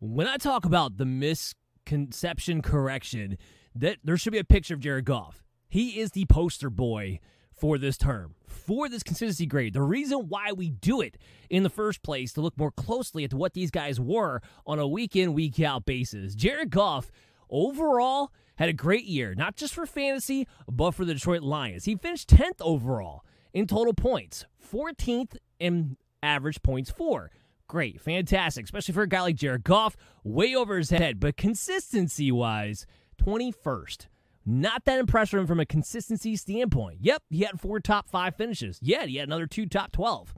When 0.00 0.26
I 0.26 0.36
talk 0.36 0.64
about 0.64 0.96
the 0.96 1.04
misconception 1.04 2.62
correction, 2.62 3.36
that 3.74 3.98
there 4.02 4.16
should 4.16 4.32
be 4.32 4.38
a 4.38 4.44
picture 4.44 4.74
of 4.74 4.80
Jared 4.80 5.04
Goff. 5.04 5.44
He 5.68 6.00
is 6.00 6.12
the 6.12 6.24
poster 6.26 6.70
boy 6.70 7.20
for 7.58 7.78
this 7.78 7.96
term, 7.96 8.34
for 8.46 8.88
this 8.88 9.02
consistency 9.02 9.46
grade. 9.46 9.72
The 9.72 9.82
reason 9.82 10.28
why 10.28 10.52
we 10.52 10.70
do 10.70 11.00
it 11.00 11.16
in 11.50 11.62
the 11.62 11.70
first 11.70 12.02
place 12.02 12.32
to 12.34 12.40
look 12.40 12.56
more 12.56 12.70
closely 12.70 13.24
at 13.24 13.34
what 13.34 13.54
these 13.54 13.70
guys 13.70 14.00
were 14.00 14.40
on 14.66 14.78
a 14.78 14.86
week 14.86 15.16
in, 15.16 15.32
week 15.32 15.60
out 15.60 15.84
basis. 15.84 16.34
Jared 16.34 16.70
Goff, 16.70 17.10
overall, 17.50 18.32
had 18.56 18.68
a 18.68 18.74
great 18.74 19.04
year, 19.04 19.34
not 19.34 19.56
just 19.56 19.74
for 19.74 19.86
fantasy, 19.86 20.46
but 20.70 20.92
for 20.92 21.04
the 21.04 21.14
Detroit 21.14 21.42
Lions. 21.42 21.84
He 21.84 21.96
finished 21.96 22.28
10th 22.28 22.60
overall 22.60 23.24
in 23.52 23.66
total 23.66 23.94
points, 23.94 24.46
14th 24.72 25.36
in 25.58 25.96
average 26.22 26.62
points 26.62 26.90
for. 26.90 27.30
Great, 27.68 28.00
fantastic, 28.00 28.64
especially 28.64 28.94
for 28.94 29.02
a 29.02 29.08
guy 29.08 29.20
like 29.20 29.36
Jared 29.36 29.62
Goff, 29.62 29.96
way 30.24 30.54
over 30.54 30.78
his 30.78 30.90
head. 30.90 31.20
But 31.20 31.36
consistency 31.36 32.32
wise, 32.32 32.86
21st. 33.22 34.06
Not 34.50 34.86
that 34.86 34.98
impressive 34.98 35.46
from 35.46 35.60
a 35.60 35.66
consistency 35.66 36.34
standpoint. 36.34 37.00
Yep, 37.02 37.22
he 37.28 37.40
had 37.40 37.60
four 37.60 37.80
top 37.80 38.08
five 38.08 38.34
finishes. 38.34 38.78
Yeah, 38.80 39.04
he 39.04 39.16
had 39.16 39.28
another 39.28 39.46
two 39.46 39.66
top 39.66 39.92
12. 39.92 40.32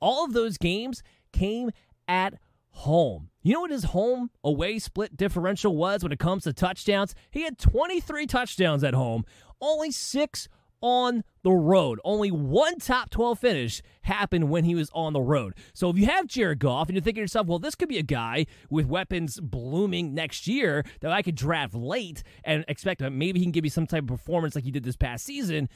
All 0.00 0.24
of 0.24 0.32
those 0.32 0.58
games 0.58 1.04
came 1.32 1.70
at 2.08 2.34
home. 2.70 3.30
You 3.40 3.54
know 3.54 3.60
what 3.60 3.70
his 3.70 3.84
home 3.84 4.30
away 4.42 4.80
split 4.80 5.16
differential 5.16 5.76
was 5.76 6.02
when 6.02 6.10
it 6.10 6.18
comes 6.18 6.42
to 6.42 6.52
touchdowns? 6.52 7.14
He 7.30 7.42
had 7.42 7.56
23 7.56 8.26
touchdowns 8.26 8.82
at 8.82 8.94
home, 8.94 9.24
only 9.60 9.92
six 9.92 10.48
on 10.82 11.24
the 11.42 11.52
road. 11.52 12.00
Only 12.04 12.30
one 12.30 12.78
top 12.78 13.10
12 13.10 13.38
finish 13.38 13.82
happened 14.02 14.50
when 14.50 14.64
he 14.64 14.74
was 14.74 14.90
on 14.92 15.12
the 15.12 15.20
road. 15.20 15.54
So 15.72 15.88
if 15.88 15.96
you 15.96 16.06
have 16.06 16.26
Jared 16.26 16.58
Goff 16.58 16.88
and 16.88 16.96
you're 16.96 17.02
thinking 17.02 17.20
to 17.20 17.22
yourself, 17.22 17.46
well, 17.46 17.58
this 17.58 17.74
could 17.74 17.88
be 17.88 17.98
a 17.98 18.02
guy 18.02 18.46
with 18.68 18.86
weapons 18.86 19.40
blooming 19.40 20.14
next 20.14 20.46
year 20.46 20.84
that 21.00 21.12
I 21.12 21.22
could 21.22 21.36
draft 21.36 21.74
late 21.74 22.22
and 22.44 22.64
expect 22.68 23.00
that 23.00 23.12
maybe 23.12 23.38
he 23.38 23.46
can 23.46 23.52
give 23.52 23.64
me 23.64 23.70
some 23.70 23.86
type 23.86 24.02
of 24.02 24.08
performance 24.08 24.54
like 24.54 24.64
he 24.64 24.70
did 24.70 24.84
this 24.84 24.96
past 24.96 25.24
season, 25.24 25.68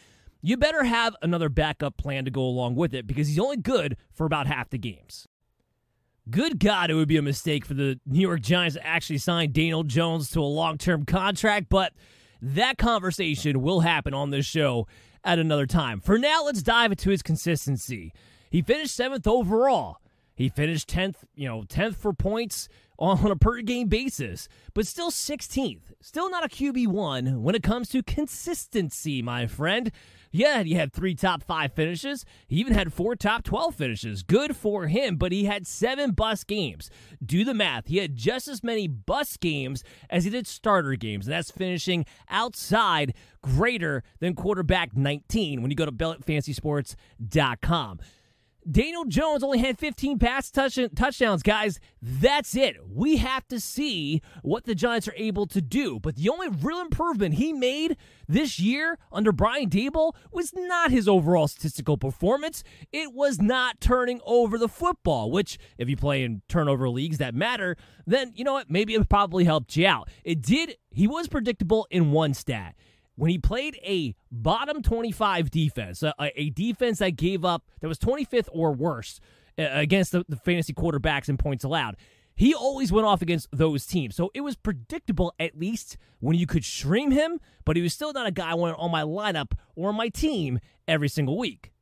you 0.43 0.57
better 0.57 0.85
have 0.85 1.17
another 1.23 1.49
backup 1.49 1.97
plan 1.97 2.25
to 2.25 2.31
go 2.31 2.43
along 2.43 2.75
with 2.75 2.95
it 2.95 3.07
because 3.07 3.29
he's 3.29 3.39
only 3.39 3.57
good 3.57 3.97
for 4.13 4.27
about 4.27 4.47
half 4.47 4.71
the 4.71 4.79
games. 4.79 5.27
Good 6.29 6.59
God, 6.59 6.91
it 6.91 6.95
would 6.95 7.07
be 7.07 7.17
a 7.17 7.23
mistake 7.23 7.65
for 7.65 7.75
the 7.75 8.01
New 8.05 8.21
York 8.21 8.41
Giants 8.41 8.75
to 8.75 8.85
actually 8.85 9.19
sign 9.19 9.53
Daniel 9.53 9.85
Jones 9.85 10.31
to 10.33 10.41
a 10.41 10.43
long 10.43 10.77
term 10.77 11.05
contract, 11.05 11.69
but 11.69 11.93
that 12.41 12.79
conversation 12.79 13.63
will 13.63 13.81
happen 13.81 14.15
on 14.15 14.31
this 14.31 14.47
show 14.47 14.87
at 15.25 15.39
another 15.39 15.67
time. 15.67 16.01
For 16.01 16.19
now, 16.19 16.45
let's 16.45 16.63
dive 16.63 16.93
into 16.93 17.11
his 17.11 17.23
consistency. 17.23 18.13
He 18.51 18.63
finished 18.63 18.95
seventh 18.95 19.27
overall. 19.27 19.99
He 20.35 20.49
finished 20.49 20.89
10th, 20.89 21.17
you 21.35 21.49
know, 21.49 21.63
10th 21.63 21.97
for 21.97 22.13
points 22.13 22.69
on 22.99 23.31
a 23.31 23.37
per 23.37 23.61
game 23.61 23.89
basis, 23.89 24.49
but 24.75 24.87
still 24.87 25.11
16th. 25.11 25.93
Still 26.01 26.31
not 26.31 26.45
a 26.45 26.49
QB1 26.49 27.41
when 27.41 27.55
it 27.55 27.63
comes 27.63 27.89
to 27.91 28.03
consistency, 28.03 29.23
my 29.23 29.47
friend. 29.47 29.91
Yeah, 30.37 30.63
he 30.65 30.75
had 30.75 30.93
three 30.93 31.15
top 31.15 31.43
five 31.43 31.73
finishes. 31.73 32.27
He 32.47 32.57
even 32.57 32.75
had 32.75 32.93
four 32.93 33.17
top 33.17 33.43
12 33.43 33.75
finishes. 33.75 34.23
Good 34.23 34.55
for 34.55 34.87
him, 34.87 35.17
but 35.17 35.33
he 35.33 35.47
had 35.47 35.67
seven 35.67 36.11
bus 36.11 36.45
games. 36.45 36.91
Do 37.25 37.43
the 37.43 37.55
math. 37.55 37.87
He 37.87 37.97
had 37.97 38.17
just 38.17 38.47
as 38.47 38.63
many 38.63 38.87
bus 38.87 39.39
games 39.39 39.83
as 40.11 40.25
he 40.25 40.31
did 40.31 40.47
starter 40.47 40.95
games, 40.95 41.27
and 41.27 41.33
that's 41.33 41.51
finishing 41.51 42.05
outside 42.29 43.15
greater 43.41 44.03
than 44.21 44.35
quarterback 44.35 44.95
19 44.95 45.63
when 45.63 45.71
you 45.71 45.77
go 45.77 45.87
to 45.87 45.93
BellyUpFantasySports.com. 45.93 48.01
Daniel 48.71 49.05
Jones 49.05 49.43
only 49.43 49.59
had 49.59 49.79
15 49.79 50.19
pass 50.19 50.51
touch- 50.51 50.79
touchdowns, 50.95 51.43
guys. 51.43 51.79
That's 52.03 52.57
it. 52.57 52.77
We 52.89 53.19
have 53.19 53.47
to 53.49 53.61
see 53.61 54.23
what 54.43 54.65
the 54.65 54.75
Giants 54.75 55.07
are 55.07 55.15
able 55.17 55.47
to 55.47 55.61
do. 55.61 56.01
But 56.01 56.17
the 56.17 56.29
only 56.29 56.49
real 56.49 56.81
improvement 56.81 57.35
he 57.35 57.53
made 57.53 57.97
this 58.27 58.59
year 58.59 58.99
under 59.13 59.31
Brian 59.31 59.71
Daboll 59.71 60.15
was 60.33 60.53
not 60.55 60.91
his 60.91 61.07
overall 61.07 61.47
statistical 61.47 61.97
performance. 61.97 62.65
It 62.93 63.13
was 63.13 63.41
not 63.41 63.81
turning 63.81 64.21
over 64.27 64.59
the 64.59 64.69
football, 64.69 65.31
which, 65.31 65.59
if 65.79 65.89
you 65.89 65.97
play 65.97 66.25
in 66.25 66.43
turnover 66.49 66.89
leagues 66.89 67.19
that 67.19 67.35
matter, 67.35 67.77
then 68.07 68.33
you 68.35 68.45
know 68.45 68.55
what? 68.55 68.71
Maybe 68.71 68.95
it 68.95 69.09
probably 69.09 69.45
helped 69.45 69.77
you 69.77 69.87
out. 69.87 70.09
It 70.25 70.43
did. 70.43 70.77
He 70.91 71.07
was 71.07 71.29
predictable 71.29 71.87
in 71.91 72.11
one 72.11 72.35
stat 72.35 72.75
when 73.17 73.31
he 73.31 73.39
played 73.39 73.79
a 73.83 74.15
bottom 74.31 74.83
25 74.83 75.51
defense, 75.51 76.03
a, 76.03 76.15
a, 76.19 76.51
defense 76.51 76.99
that 76.99 77.17
gave 77.17 77.45
up, 77.45 77.65
that 77.81 77.89
was 77.89 77.99
25th 77.99 78.49
or 78.53 78.73
worse 78.73 79.21
against 79.59 80.13
the, 80.13 80.25
the, 80.29 80.37
fantasy 80.37 80.75
quarterbacks 80.75 81.29
in 81.29 81.37
points 81.37 81.65
allowed, 81.65 81.97
he 82.35 82.55
always 82.55 82.93
went 82.93 83.07
off 83.07 83.23
against 83.23 83.49
those 83.51 83.87
teams. 83.87 84.15
So 84.15 84.31
it 84.35 84.43
was 84.43 84.55
predictable, 84.55 85.33
at 85.41 85.59
least 85.59 85.97
when 86.21 86.37
you 86.37 86.47
could 86.47 86.65
stream 86.65 87.11
him, 87.11 87.41
but 87.65 87.77
he 87.77 87.83
was 87.83 87.95
still 87.95 88.13
not 88.13 88.27
a 88.27 88.31
guy 88.31 88.51
I 88.51 88.55
wanted 88.55 88.77
on 88.77 88.91
my 88.91 89.03
lineup 89.03 89.53
or 89.75 89.93
my 89.95 90.09
team 90.09 90.61
every 90.87 91.09
single 91.09 91.39
week. 91.39 91.73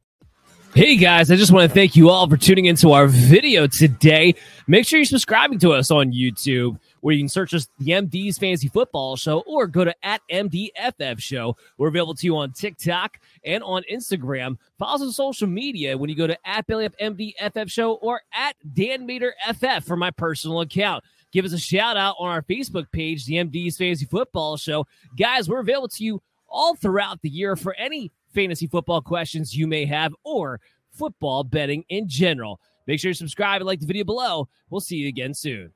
Hey 0.75 0.97
guys, 0.97 1.31
I 1.31 1.37
just 1.37 1.53
want 1.53 1.71
to 1.71 1.73
thank 1.73 1.95
you 1.95 2.11
all 2.11 2.29
for 2.29 2.37
tuning 2.37 2.64
into 2.64 2.91
our 2.91 3.07
video 3.07 3.69
today. 3.69 4.35
Make 4.67 4.88
sure 4.88 4.99
you're 4.99 5.05
subscribing 5.05 5.61
to 5.61 5.73
us 5.73 5.93
on 5.93 6.12
YouTube, 6.12 6.79
where 7.04 7.12
you 7.12 7.20
can 7.20 7.28
search 7.28 7.52
us 7.52 7.68
the 7.80 7.92
MD's 7.92 8.38
Fantasy 8.38 8.68
Football 8.68 9.16
Show 9.16 9.40
or 9.40 9.66
go 9.66 9.84
to 9.84 9.94
at 10.02 10.23
MDFF 10.32 11.20
Show. 11.20 11.54
We're 11.76 11.88
available 11.88 12.14
to 12.14 12.26
you 12.26 12.34
on 12.38 12.52
TikTok 12.52 13.18
and 13.44 13.62
on 13.62 13.82
Instagram. 13.92 14.56
Follow 14.78 14.94
us 14.94 15.02
on 15.02 15.12
social 15.12 15.46
media 15.46 15.99
when 15.99 16.08
you 16.08 16.16
go 16.16 16.26
to 16.26 16.49
at 16.49 16.66
Belly 16.66 16.87
Up 16.87 16.94
MDFF 16.99 17.70
Show 17.70 17.96
or 17.96 18.23
at 18.32 18.56
Dan 18.73 19.06
Mater 19.06 19.34
FF 19.52 19.84
for 19.84 19.96
my 19.96 20.11
personal 20.12 20.62
account. 20.62 21.04
Give 21.30 21.44
us 21.44 21.52
a 21.52 21.58
shout 21.58 21.99
out 21.99 22.16
on 22.18 22.30
our 22.30 22.40
Facebook 22.40 22.90
page, 22.90 23.26
the 23.26 23.34
MD's 23.34 23.76
Fantasy 23.76 24.06
Football 24.06 24.56
Show. 24.56 24.87
Guys, 25.18 25.46
we're 25.46 25.61
available 25.61 25.88
to 25.88 26.04
you 26.04 26.23
all 26.49 26.75
throughout 26.75 27.20
the 27.20 27.28
year 27.28 27.54
for 27.54 27.75
any 27.75 28.12
fantasy 28.32 28.66
football 28.66 29.02
questions 29.02 29.54
you 29.54 29.66
may 29.66 29.84
have 29.84 30.14
or 30.25 30.58
football 30.90 31.44
betting 31.44 31.84
in 31.90 32.08
general. 32.08 32.61
Make 32.87 32.99
sure 32.99 33.11
you 33.11 33.14
subscribe 33.14 33.61
and 33.61 33.66
like 33.66 33.80
the 33.80 33.87
video 33.87 34.04
below. 34.04 34.49
We'll 34.70 34.80
see 34.80 34.96
you 34.96 35.08
again 35.08 35.34
soon. 35.34 35.70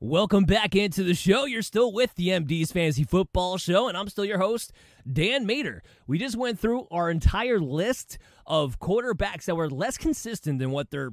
Welcome 0.00 0.44
back 0.44 0.76
into 0.76 1.02
the 1.04 1.14
show. 1.14 1.46
You're 1.46 1.62
still 1.62 1.90
with 1.90 2.14
the 2.16 2.28
MD's 2.28 2.70
Fantasy 2.70 3.02
Football 3.02 3.56
Show, 3.56 3.88
and 3.88 3.96
I'm 3.96 4.10
still 4.10 4.26
your 4.26 4.36
host, 4.36 4.74
Dan 5.10 5.46
Mater. 5.46 5.82
We 6.06 6.18
just 6.18 6.36
went 6.36 6.60
through 6.60 6.86
our 6.90 7.10
entire 7.10 7.58
list 7.58 8.18
of 8.44 8.78
quarterbacks 8.78 9.46
that 9.46 9.54
were 9.54 9.70
less 9.70 9.96
consistent 9.96 10.58
than 10.58 10.70
what 10.70 10.90
they're 10.90 11.12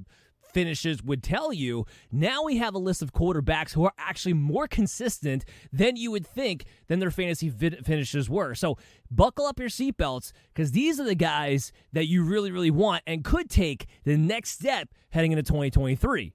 finishes 0.53 1.01
would 1.01 1.23
tell 1.23 1.53
you. 1.53 1.85
Now 2.11 2.43
we 2.43 2.57
have 2.57 2.75
a 2.75 2.77
list 2.77 3.01
of 3.01 3.13
quarterbacks 3.13 3.71
who 3.71 3.85
are 3.85 3.93
actually 3.97 4.33
more 4.33 4.67
consistent 4.67 5.45
than 5.71 5.95
you 5.95 6.11
would 6.11 6.27
think 6.27 6.65
than 6.87 6.99
their 6.99 7.09
fantasy 7.09 7.49
finishes 7.49 8.29
were. 8.29 8.53
So 8.53 8.77
buckle 9.09 9.45
up 9.45 9.61
your 9.61 9.69
seatbelts 9.69 10.33
because 10.53 10.73
these 10.73 10.99
are 10.99 11.05
the 11.05 11.15
guys 11.15 11.71
that 11.93 12.07
you 12.07 12.21
really, 12.23 12.51
really 12.51 12.69
want 12.69 13.01
and 13.07 13.23
could 13.23 13.49
take 13.49 13.87
the 14.03 14.17
next 14.17 14.51
step 14.51 14.89
heading 15.09 15.31
into 15.31 15.43
2023. 15.43 16.33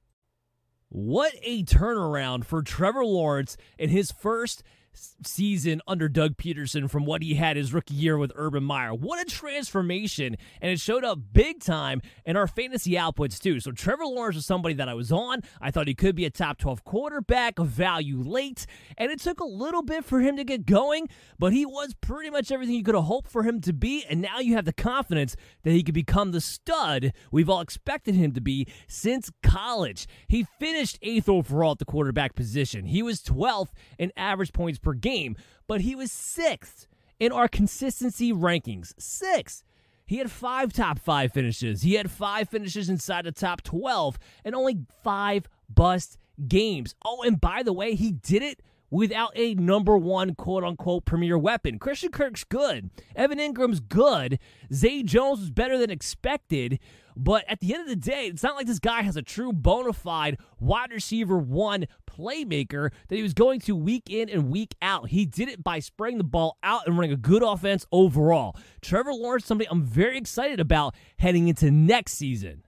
What 0.90 1.34
a 1.42 1.64
turnaround 1.64 2.44
for 2.44 2.62
Trevor 2.62 3.04
Lawrence 3.04 3.58
in 3.78 3.90
his 3.90 4.10
first 4.10 4.62
season 5.24 5.80
under 5.86 6.08
Doug 6.08 6.36
Pederson 6.36 6.90
from 6.90 7.04
what 7.04 7.22
he 7.22 7.34
had 7.34 7.56
his 7.56 7.72
rookie 7.72 7.94
year 7.94 8.18
with 8.18 8.32
Urban 8.34 8.64
Meyer. 8.64 8.94
What 8.94 9.20
a 9.20 9.24
transformation! 9.24 10.36
And 10.60 10.70
it 10.70 10.80
showed 10.80 11.04
up 11.04 11.18
big 11.32 11.60
time 11.60 12.00
in 12.24 12.36
our 12.36 12.46
fantasy 12.46 12.92
outputs, 12.92 13.40
too. 13.40 13.60
So 13.60 13.72
Trevor 13.72 14.06
Lawrence 14.06 14.36
was 14.36 14.46
somebody 14.46 14.74
that 14.74 14.88
I 14.88 14.94
was 14.94 15.12
on. 15.12 15.42
I 15.60 15.70
thought 15.70 15.88
he 15.88 15.94
could 15.94 16.14
be 16.14 16.24
a 16.24 16.30
top 16.30 16.58
12 16.58 16.84
quarterback, 16.84 17.58
value 17.58 18.22
late. 18.22 18.66
And 18.96 19.10
it 19.10 19.20
took 19.20 19.40
a 19.40 19.44
little 19.44 19.82
bit 19.82 20.04
for 20.04 20.20
him 20.20 20.36
to 20.36 20.44
get 20.44 20.66
going, 20.66 21.08
but 21.38 21.52
he 21.52 21.64
was 21.66 21.94
pretty 22.00 22.30
much 22.30 22.50
everything 22.50 22.74
you 22.74 22.84
could 22.84 22.94
have 22.94 23.04
hoped 23.04 23.30
for 23.30 23.42
him 23.42 23.60
to 23.62 23.72
be. 23.72 24.04
And 24.08 24.20
now 24.20 24.38
you 24.40 24.54
have 24.54 24.64
the 24.64 24.72
confidence 24.72 25.36
that 25.62 25.72
he 25.72 25.82
could 25.82 25.94
become 25.94 26.32
the 26.32 26.40
stud 26.40 27.12
we've 27.30 27.48
all 27.48 27.60
expected 27.60 28.14
him 28.14 28.32
to 28.32 28.40
be 28.40 28.66
since 28.86 29.30
college. 29.42 30.06
He 30.28 30.46
finished 30.58 30.98
eighth 31.02 31.28
overall 31.28 31.72
at 31.72 31.78
the 31.78 31.84
quarterback 31.84 32.34
position. 32.34 32.86
He 32.86 33.02
was 33.02 33.22
12th 33.22 33.70
in 33.98 34.12
average 34.16 34.52
points 34.52 34.78
per 34.78 34.87
per 34.88 34.94
game, 34.94 35.36
but 35.66 35.82
he 35.82 35.94
was 35.94 36.10
sixth 36.10 36.86
in 37.20 37.30
our 37.30 37.46
consistency 37.46 38.32
rankings. 38.32 38.94
Sixth. 38.98 39.62
He 40.06 40.16
had 40.16 40.30
five 40.30 40.72
top 40.72 40.98
five 40.98 41.32
finishes. 41.32 41.82
He 41.82 41.94
had 41.94 42.10
five 42.10 42.48
finishes 42.48 42.88
inside 42.88 43.26
the 43.26 43.32
top 43.32 43.62
12 43.62 44.18
and 44.46 44.54
only 44.54 44.78
five 45.04 45.46
bust 45.68 46.16
games. 46.46 46.94
Oh, 47.04 47.22
and 47.22 47.38
by 47.38 47.62
the 47.62 47.74
way, 47.74 47.94
he 47.94 48.12
did 48.12 48.42
it 48.42 48.62
without 48.90 49.32
a 49.34 49.54
number 49.54 49.96
one 49.96 50.34
quote 50.34 50.64
unquote 50.64 51.04
premier 51.04 51.38
weapon. 51.38 51.78
Christian 51.78 52.10
Kirk's 52.10 52.44
good. 52.44 52.90
Evan 53.14 53.38
Engram's 53.38 53.80
good. 53.80 54.38
Zay 54.72 55.02
Jones 55.02 55.40
was 55.40 55.50
better 55.50 55.78
than 55.78 55.90
expected. 55.90 56.78
But 57.20 57.44
at 57.48 57.58
the 57.58 57.74
end 57.74 57.82
of 57.82 57.88
the 57.88 57.96
day, 57.96 58.26
it's 58.26 58.44
not 58.44 58.54
like 58.54 58.68
this 58.68 58.78
guy 58.78 59.02
has 59.02 59.16
a 59.16 59.22
true 59.22 59.52
bona 59.52 59.92
fide 59.92 60.38
wide 60.60 60.92
receiver 60.92 61.36
one 61.36 61.86
playmaker 62.08 62.92
that 63.08 63.16
he 63.16 63.22
was 63.22 63.34
going 63.34 63.58
to 63.62 63.74
week 63.74 64.08
in 64.08 64.28
and 64.28 64.50
week 64.50 64.76
out. 64.80 65.08
He 65.08 65.26
did 65.26 65.48
it 65.48 65.64
by 65.64 65.80
spraying 65.80 66.18
the 66.18 66.24
ball 66.24 66.58
out 66.62 66.86
and 66.86 66.96
running 66.96 67.12
a 67.12 67.16
good 67.16 67.42
offense 67.42 67.86
overall. 67.90 68.56
Trevor 68.82 69.12
Lawrence, 69.12 69.46
somebody 69.46 69.68
I'm 69.68 69.82
very 69.82 70.16
excited 70.16 70.60
about 70.60 70.94
heading 71.18 71.48
into 71.48 71.72
next 71.72 72.12
season. 72.12 72.62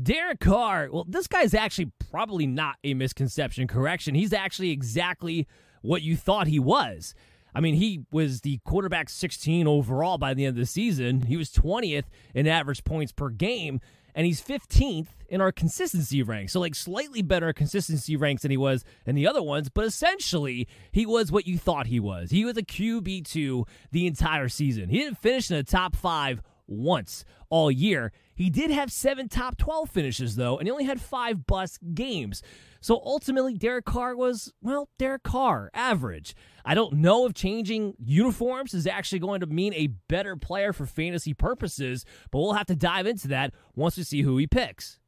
Derek 0.00 0.40
Carr, 0.40 0.88
well, 0.90 1.04
this 1.06 1.26
guy's 1.26 1.54
actually 1.54 1.92
probably 2.10 2.46
not 2.46 2.76
a 2.82 2.94
misconception. 2.94 3.66
Correction. 3.66 4.14
He's 4.14 4.32
actually 4.32 4.70
exactly 4.70 5.46
what 5.82 6.02
you 6.02 6.16
thought 6.16 6.46
he 6.46 6.58
was. 6.58 7.14
I 7.54 7.60
mean, 7.60 7.74
he 7.74 8.04
was 8.10 8.40
the 8.40 8.58
quarterback 8.64 9.10
16 9.10 9.66
overall 9.66 10.16
by 10.16 10.32
the 10.32 10.46
end 10.46 10.56
of 10.56 10.60
the 10.60 10.66
season. 10.66 11.22
He 11.22 11.36
was 11.36 11.50
20th 11.50 12.04
in 12.34 12.46
average 12.46 12.82
points 12.84 13.12
per 13.12 13.28
game, 13.28 13.80
and 14.14 14.24
he's 14.24 14.40
15th 14.40 15.08
in 15.28 15.42
our 15.42 15.52
consistency 15.52 16.22
ranks. 16.22 16.54
So, 16.54 16.60
like, 16.60 16.74
slightly 16.74 17.20
better 17.20 17.52
consistency 17.52 18.16
ranks 18.16 18.42
than 18.42 18.50
he 18.50 18.56
was 18.56 18.84
in 19.04 19.14
the 19.14 19.26
other 19.26 19.42
ones, 19.42 19.68
but 19.68 19.84
essentially, 19.84 20.66
he 20.92 21.04
was 21.04 21.30
what 21.30 21.46
you 21.46 21.58
thought 21.58 21.88
he 21.88 22.00
was. 22.00 22.30
He 22.30 22.46
was 22.46 22.56
a 22.56 22.62
QB2 22.62 23.66
the 23.90 24.06
entire 24.06 24.48
season. 24.48 24.88
He 24.88 24.98
didn't 24.98 25.18
finish 25.18 25.50
in 25.50 25.56
the 25.58 25.62
top 25.62 25.94
five 25.94 26.40
once 26.66 27.26
all 27.50 27.70
year. 27.70 28.12
He 28.42 28.50
did 28.50 28.72
have 28.72 28.90
seven 28.90 29.28
top 29.28 29.56
12 29.56 29.88
finishes, 29.88 30.34
though, 30.34 30.58
and 30.58 30.66
he 30.66 30.72
only 30.72 30.82
had 30.82 31.00
five 31.00 31.46
bust 31.46 31.78
games. 31.94 32.42
So 32.80 33.00
ultimately, 33.04 33.54
Derek 33.54 33.84
Carr 33.84 34.16
was, 34.16 34.52
well, 34.60 34.88
Derek 34.98 35.22
Carr, 35.22 35.70
average. 35.72 36.34
I 36.64 36.74
don't 36.74 36.94
know 36.94 37.24
if 37.26 37.34
changing 37.34 37.94
uniforms 38.04 38.74
is 38.74 38.84
actually 38.84 39.20
going 39.20 39.42
to 39.42 39.46
mean 39.46 39.72
a 39.74 39.86
better 40.08 40.34
player 40.34 40.72
for 40.72 40.86
fantasy 40.86 41.34
purposes, 41.34 42.04
but 42.32 42.40
we'll 42.40 42.54
have 42.54 42.66
to 42.66 42.74
dive 42.74 43.06
into 43.06 43.28
that 43.28 43.54
once 43.76 43.96
we 43.96 44.02
see 44.02 44.22
who 44.22 44.36
he 44.38 44.48
picks. 44.48 44.98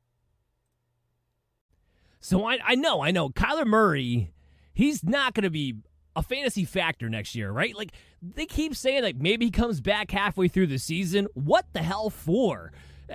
So 2.20 2.44
I, 2.44 2.60
I 2.64 2.76
know, 2.76 3.02
I 3.02 3.10
know, 3.10 3.30
Kyler 3.30 3.66
Murray, 3.66 4.32
he's 4.72 5.02
not 5.02 5.34
going 5.34 5.42
to 5.42 5.50
be 5.50 5.74
a 6.14 6.22
fantasy 6.22 6.64
factor 6.64 7.08
next 7.08 7.34
year, 7.34 7.50
right? 7.50 7.74
Like 7.74 7.94
they 8.22 8.46
keep 8.46 8.76
saying 8.76 9.02
like 9.02 9.16
maybe 9.16 9.46
he 9.46 9.50
comes 9.50 9.80
back 9.80 10.12
halfway 10.12 10.46
through 10.46 10.68
the 10.68 10.78
season. 10.78 11.26
What 11.34 11.66
the 11.72 11.82
hell 11.82 12.10
for? 12.10 12.70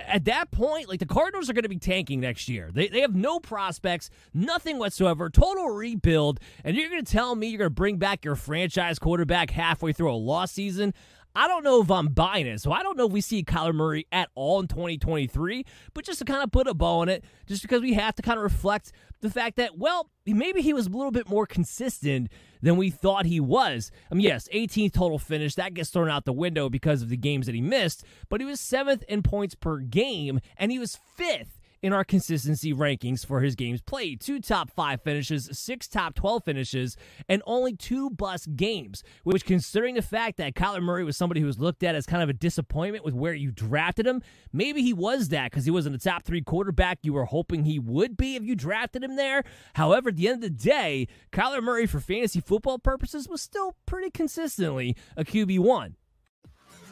At 0.06 0.24
that 0.26 0.50
point, 0.50 0.88
like 0.88 0.98
the 0.98 1.06
Cardinals 1.06 1.48
are 1.48 1.52
going 1.52 1.62
to 1.62 1.68
be 1.68 1.78
tanking 1.78 2.20
next 2.20 2.48
year. 2.48 2.70
They, 2.72 2.88
they 2.88 3.00
have 3.00 3.14
no 3.14 3.38
prospects, 3.40 4.10
nothing 4.34 4.78
whatsoever, 4.78 5.30
total 5.30 5.68
rebuild. 5.70 6.40
And 6.64 6.76
you're 6.76 6.90
going 6.90 7.04
to 7.04 7.12
tell 7.12 7.34
me 7.34 7.48
you're 7.48 7.58
going 7.58 7.66
to 7.66 7.74
bring 7.74 7.96
back 7.96 8.24
your 8.24 8.36
franchise 8.36 8.98
quarterback 8.98 9.50
halfway 9.50 9.92
through 9.92 10.12
a 10.12 10.14
lost 10.14 10.54
season? 10.54 10.94
I 11.34 11.46
don't 11.46 11.62
know 11.64 11.80
if 11.80 11.90
I'm 11.90 12.08
buying 12.08 12.46
it. 12.46 12.60
So 12.60 12.72
I 12.72 12.82
don't 12.82 12.96
know 12.96 13.06
if 13.06 13.12
we 13.12 13.20
see 13.20 13.44
Kyler 13.44 13.74
Murray 13.74 14.06
at 14.10 14.30
all 14.34 14.60
in 14.60 14.66
2023, 14.66 15.64
but 15.94 16.04
just 16.04 16.18
to 16.18 16.24
kind 16.24 16.42
of 16.42 16.50
put 16.50 16.66
a 16.66 16.74
bow 16.74 17.00
on 17.00 17.08
it, 17.08 17.24
just 17.46 17.62
because 17.62 17.82
we 17.82 17.94
have 17.94 18.14
to 18.16 18.22
kind 18.22 18.38
of 18.38 18.42
reflect 18.42 18.92
the 19.20 19.30
fact 19.30 19.56
that, 19.56 19.78
well, 19.78 20.10
maybe 20.26 20.62
he 20.62 20.72
was 20.72 20.86
a 20.86 20.90
little 20.90 21.10
bit 21.10 21.28
more 21.28 21.46
consistent 21.46 22.30
than 22.62 22.76
we 22.76 22.90
thought 22.90 23.26
he 23.26 23.40
was. 23.40 23.90
I 24.10 24.14
mean, 24.14 24.24
yes, 24.24 24.48
18th 24.52 24.92
total 24.92 25.18
finish, 25.18 25.54
that 25.54 25.74
gets 25.74 25.90
thrown 25.90 26.08
out 26.08 26.24
the 26.24 26.32
window 26.32 26.68
because 26.68 27.02
of 27.02 27.10
the 27.10 27.16
games 27.16 27.46
that 27.46 27.54
he 27.54 27.60
missed, 27.60 28.04
but 28.28 28.40
he 28.40 28.46
was 28.46 28.60
seventh 28.60 29.04
in 29.08 29.22
points 29.22 29.54
per 29.54 29.78
game, 29.78 30.40
and 30.56 30.72
he 30.72 30.78
was 30.78 30.98
fifth 31.16 31.59
in 31.82 31.92
our 31.92 32.04
consistency 32.04 32.72
rankings 32.72 33.24
for 33.24 33.40
his 33.40 33.54
games 33.54 33.80
played. 33.80 34.20
Two 34.20 34.40
top 34.40 34.70
five 34.70 35.02
finishes, 35.02 35.48
six 35.52 35.88
top 35.88 36.14
12 36.14 36.44
finishes, 36.44 36.96
and 37.28 37.42
only 37.46 37.74
two 37.74 38.10
bust 38.10 38.54
games, 38.56 39.02
which, 39.24 39.44
considering 39.44 39.94
the 39.94 40.02
fact 40.02 40.36
that 40.36 40.54
Kyler 40.54 40.82
Murray 40.82 41.04
was 41.04 41.16
somebody 41.16 41.40
who 41.40 41.46
was 41.46 41.58
looked 41.58 41.82
at 41.82 41.94
as 41.94 42.06
kind 42.06 42.22
of 42.22 42.28
a 42.28 42.34
disappointment 42.34 43.04
with 43.04 43.14
where 43.14 43.34
you 43.34 43.50
drafted 43.50 44.06
him, 44.06 44.22
maybe 44.52 44.82
he 44.82 44.92
was 44.92 45.28
that 45.28 45.50
because 45.50 45.64
he 45.64 45.70
wasn't 45.70 45.94
a 45.94 45.98
top 45.98 46.24
three 46.24 46.42
quarterback 46.42 46.98
you 47.02 47.12
were 47.12 47.24
hoping 47.24 47.64
he 47.64 47.78
would 47.78 48.16
be 48.16 48.36
if 48.36 48.42
you 48.42 48.54
drafted 48.54 49.02
him 49.02 49.16
there. 49.16 49.42
However, 49.74 50.10
at 50.10 50.16
the 50.16 50.28
end 50.28 50.36
of 50.36 50.40
the 50.42 50.50
day, 50.50 51.08
Kyler 51.32 51.62
Murray, 51.62 51.86
for 51.86 52.00
fantasy 52.00 52.40
football 52.40 52.78
purposes, 52.78 53.28
was 53.28 53.40
still 53.40 53.76
pretty 53.86 54.10
consistently 54.10 54.96
a 55.16 55.24
QB1. 55.24 55.94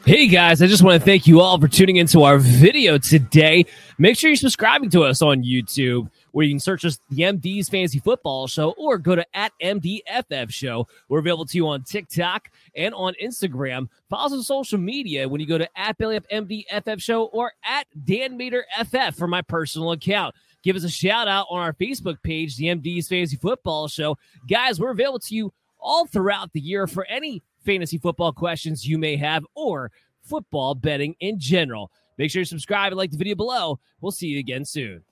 Hey 0.04 0.26
guys, 0.26 0.62
I 0.62 0.66
just 0.68 0.82
want 0.82 0.98
to 0.98 1.04
thank 1.04 1.26
you 1.26 1.40
all 1.40 1.60
for 1.60 1.68
tuning 1.68 1.96
into 1.96 2.22
our 2.22 2.38
video 2.38 2.96
today. 2.96 3.66
Make 3.98 4.16
sure 4.16 4.30
you're 4.30 4.36
subscribing 4.36 4.88
to 4.90 5.02
us 5.02 5.20
on 5.20 5.42
YouTube, 5.42 6.10
where 6.32 6.46
you 6.46 6.52
can 6.52 6.60
search 6.60 6.84
us 6.86 6.98
the 7.10 7.22
MD's 7.24 7.68
Fantasy 7.68 7.98
Football 7.98 8.46
Show 8.46 8.70
or 8.78 8.96
go 8.96 9.16
to 9.16 9.26
at 9.36 9.52
MDFF 9.60 10.50
Show. 10.50 10.88
We're 11.10 11.18
available 11.18 11.44
to 11.44 11.56
you 11.58 11.68
on 11.68 11.82
TikTok 11.82 12.50
and 12.74 12.94
on 12.94 13.14
Instagram. 13.22 13.88
Follow 14.08 14.26
us 14.26 14.32
on 14.32 14.42
social 14.42 14.78
media 14.78 15.28
when 15.28 15.42
you 15.42 15.46
go 15.46 15.58
to 15.58 15.68
at 15.78 15.98
Belly 15.98 16.16
Up 16.16 16.24
MDFF 16.32 17.02
Show 17.02 17.24
or 17.24 17.52
at 17.62 17.86
Dan 18.02 18.38
Mater 18.38 18.64
FF 18.80 19.14
for 19.14 19.26
my 19.26 19.42
personal 19.42 19.92
account. 19.92 20.34
Give 20.62 20.74
us 20.74 20.84
a 20.84 20.90
shout 20.90 21.28
out 21.28 21.48
on 21.50 21.60
our 21.60 21.74
Facebook 21.74 22.22
page, 22.22 22.56
the 22.56 22.66
MD's 22.66 23.08
Fantasy 23.08 23.36
Football 23.36 23.88
Show. 23.88 24.16
Guys, 24.48 24.80
we're 24.80 24.92
available 24.92 25.20
to 25.20 25.34
you 25.34 25.52
all 25.78 26.06
throughout 26.06 26.52
the 26.54 26.60
year 26.60 26.86
for 26.86 27.04
any 27.06 27.42
fantasy 27.68 27.98
football 27.98 28.32
questions 28.32 28.86
you 28.88 28.96
may 28.96 29.14
have 29.14 29.44
or 29.54 29.92
football 30.22 30.74
betting 30.74 31.14
in 31.20 31.38
general. 31.38 31.92
Make 32.16 32.30
sure 32.30 32.40
you 32.40 32.46
subscribe 32.46 32.92
and 32.92 32.96
like 32.96 33.10
the 33.10 33.18
video 33.18 33.34
below. 33.34 33.78
We'll 34.00 34.10
see 34.10 34.28
you 34.28 34.38
again 34.38 34.64
soon. 34.64 35.04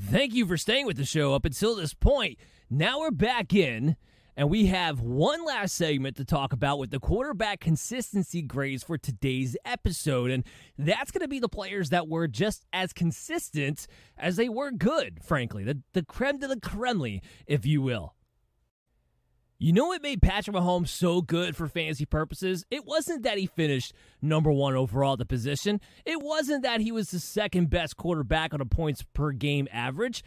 Thank 0.00 0.32
you 0.32 0.46
for 0.46 0.56
staying 0.56 0.86
with 0.86 0.96
the 0.96 1.04
show 1.04 1.34
up 1.34 1.44
until 1.44 1.76
this 1.76 1.92
point. 1.92 2.38
Now 2.70 3.00
we're 3.00 3.10
back 3.10 3.52
in, 3.52 3.96
and 4.34 4.48
we 4.48 4.64
have 4.68 5.02
one 5.02 5.44
last 5.44 5.74
segment 5.74 6.16
to 6.16 6.24
talk 6.24 6.54
about 6.54 6.78
with 6.78 6.90
the 6.90 6.98
quarterback 6.98 7.60
consistency 7.60 8.40
grades 8.40 8.82
for 8.82 8.96
today's 8.96 9.54
episode. 9.66 10.30
And 10.30 10.44
that's 10.78 11.10
going 11.10 11.20
to 11.20 11.28
be 11.28 11.38
the 11.38 11.50
players 11.50 11.90
that 11.90 12.08
were 12.08 12.28
just 12.28 12.64
as 12.72 12.94
consistent 12.94 13.86
as 14.16 14.36
they 14.36 14.48
were 14.48 14.70
good, 14.70 15.22
frankly. 15.22 15.64
The, 15.64 15.82
the 15.92 16.02
creme 16.02 16.38
de 16.38 16.48
la 16.48 16.54
creme, 16.62 17.20
if 17.46 17.66
you 17.66 17.82
will. 17.82 18.14
You 19.62 19.72
know 19.72 19.86
what 19.86 20.02
made 20.02 20.20
Patrick 20.20 20.56
Mahomes 20.56 20.88
so 20.88 21.22
good 21.22 21.54
for 21.54 21.68
fantasy 21.68 22.04
purposes? 22.04 22.66
It 22.68 22.84
wasn't 22.84 23.22
that 23.22 23.38
he 23.38 23.46
finished 23.46 23.92
number 24.20 24.50
one 24.50 24.74
overall 24.74 25.12
at 25.12 25.20
the 25.20 25.24
position. 25.24 25.80
It 26.04 26.20
wasn't 26.20 26.64
that 26.64 26.80
he 26.80 26.90
was 26.90 27.12
the 27.12 27.20
second 27.20 27.70
best 27.70 27.96
quarterback 27.96 28.52
on 28.52 28.60
a 28.60 28.66
points 28.66 29.04
per 29.14 29.30
game 29.30 29.68
average. 29.70 30.24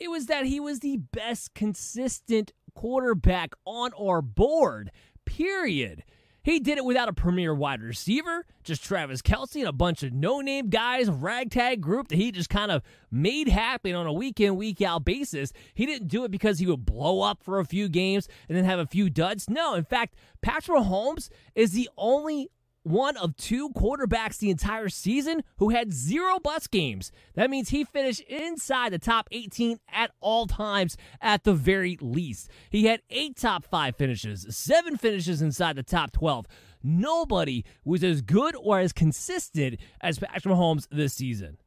It 0.00 0.10
was 0.10 0.26
that 0.26 0.46
he 0.46 0.58
was 0.58 0.80
the 0.80 0.96
best 0.96 1.54
consistent 1.54 2.50
quarterback 2.74 3.52
on 3.64 3.92
our 3.92 4.20
board, 4.20 4.90
period. 5.26 6.02
He 6.44 6.58
did 6.58 6.76
it 6.76 6.84
without 6.84 7.08
a 7.08 7.12
premier 7.12 7.54
wide 7.54 7.82
receiver, 7.82 8.44
just 8.64 8.82
Travis 8.82 9.22
Kelce 9.22 9.60
and 9.60 9.68
a 9.68 9.72
bunch 9.72 10.02
of 10.02 10.12
no 10.12 10.40
name 10.40 10.70
guys, 10.70 11.08
ragtag 11.08 11.80
group 11.80 12.08
that 12.08 12.16
he 12.16 12.32
just 12.32 12.50
kind 12.50 12.72
of 12.72 12.82
made 13.12 13.46
happen 13.46 13.94
on 13.94 14.06
a 14.06 14.12
week 14.12 14.40
in, 14.40 14.56
week 14.56 14.82
out 14.82 15.04
basis. 15.04 15.52
He 15.74 15.86
didn't 15.86 16.08
do 16.08 16.24
it 16.24 16.32
because 16.32 16.58
he 16.58 16.66
would 16.66 16.84
blow 16.84 17.22
up 17.22 17.44
for 17.44 17.60
a 17.60 17.64
few 17.64 17.88
games 17.88 18.28
and 18.48 18.58
then 18.58 18.64
have 18.64 18.80
a 18.80 18.86
few 18.86 19.08
duds. 19.08 19.48
No, 19.48 19.74
in 19.74 19.84
fact, 19.84 20.16
Patrick 20.40 20.78
Mahomes 20.78 21.28
is 21.54 21.72
the 21.72 21.88
only 21.96 22.50
one 22.82 23.16
of 23.16 23.36
two 23.36 23.70
quarterbacks 23.70 24.38
the 24.38 24.50
entire 24.50 24.88
season 24.88 25.42
who 25.58 25.70
had 25.70 25.92
zero 25.92 26.38
bus 26.38 26.66
games. 26.66 27.12
That 27.34 27.50
means 27.50 27.68
he 27.68 27.84
finished 27.84 28.20
inside 28.22 28.92
the 28.92 28.98
top 28.98 29.28
18 29.30 29.78
at 29.92 30.10
all 30.20 30.46
times 30.46 30.96
at 31.20 31.44
the 31.44 31.54
very 31.54 31.98
least. 32.00 32.50
He 32.70 32.86
had 32.86 33.02
eight 33.10 33.36
top 33.36 33.64
five 33.64 33.96
finishes, 33.96 34.46
seven 34.50 34.96
finishes 34.96 35.42
inside 35.42 35.76
the 35.76 35.82
top 35.82 36.12
12. 36.12 36.46
Nobody 36.82 37.64
was 37.84 38.02
as 38.02 38.22
good 38.22 38.56
or 38.60 38.80
as 38.80 38.92
consistent 38.92 39.78
as 40.00 40.18
Patrick 40.18 40.54
Mahomes 40.54 40.88
this 40.90 41.14
season. 41.14 41.58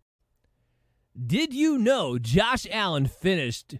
Did 1.25 1.53
you 1.53 1.77
know 1.77 2.19
Josh 2.19 2.67
Allen 2.69 3.07
finished 3.07 3.75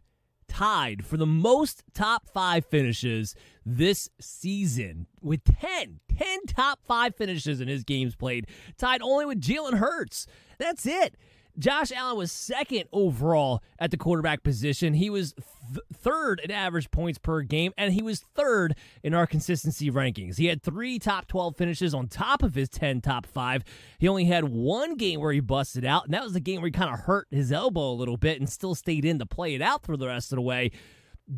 tied 0.56 1.06
for 1.06 1.18
the 1.18 1.26
most 1.26 1.84
top 1.94 2.30
five 2.34 2.66
finishes 2.66 3.36
this 3.66 4.10
season 4.22 5.06
with 5.22 5.44
10, 5.44 6.00
10 6.18 6.40
top 6.48 6.80
five 6.88 7.14
finishes 7.14 7.60
in 7.60 7.68
his 7.68 7.84
games 7.84 8.16
played, 8.16 8.48
tied 8.78 9.02
only 9.02 9.26
with 9.26 9.42
Jalen 9.42 9.78
Hurts. 9.80 10.28
That's 10.58 10.86
it. 10.86 11.18
Josh 11.58 11.92
Allen 11.92 12.18
was 12.18 12.32
second 12.32 12.86
overall 12.92 13.64
at 13.80 13.92
the 13.92 13.98
quarterback 13.98 14.44
position. 14.44 14.94
He 14.94 15.10
was 15.10 15.34
th- 15.34 15.80
third 15.94 16.42
in 16.44 16.52
average 16.52 16.92
points 16.92 17.18
per 17.18 17.42
game, 17.42 17.74
and 17.78 17.94
he 17.94 18.02
was 18.02 18.20
third 18.20 18.76
in 19.04 19.14
our 19.14 19.26
consistency 19.26 19.90
rankings. 19.90 20.38
He 20.38 20.48
had 20.48 20.62
three 20.62 21.00
top 21.00 21.28
12 21.28 21.56
finishes 21.56 21.94
on 21.94 22.08
top 22.08 22.44
of 22.44 22.56
his 22.56 22.70
10 22.70 23.02
top 23.02 23.26
five. 23.26 23.64
He 24.00 24.08
only 24.08 24.26
had 24.26 24.46
one 24.46 24.96
game 24.96 25.22
where 25.22 25.32
he 25.32 25.40
busted 25.40 25.86
out, 25.86 26.06
and 26.06 26.14
that 26.14 26.24
was 26.24 26.34
the 26.34 26.40
game 26.40 26.62
where 26.62 26.68
he 26.68 26.72
kind 26.72 26.94
of 26.94 27.02
hurt 27.02 27.28
his 27.32 27.52
elbow 27.52 27.92
a 27.92 27.94
little 27.94 28.18
bit 28.18 28.40
and 28.40 28.50
still 28.50 28.76
stayed 28.76 29.06
in 29.06 29.20
to 29.20 29.26
play 29.26 29.56
it 29.56 29.62
out 29.62 29.86
for 29.86 29.96
the 29.96 30.08
rest 30.08 30.32
of 30.32 30.38
the 30.38 30.42
way. 30.42 30.72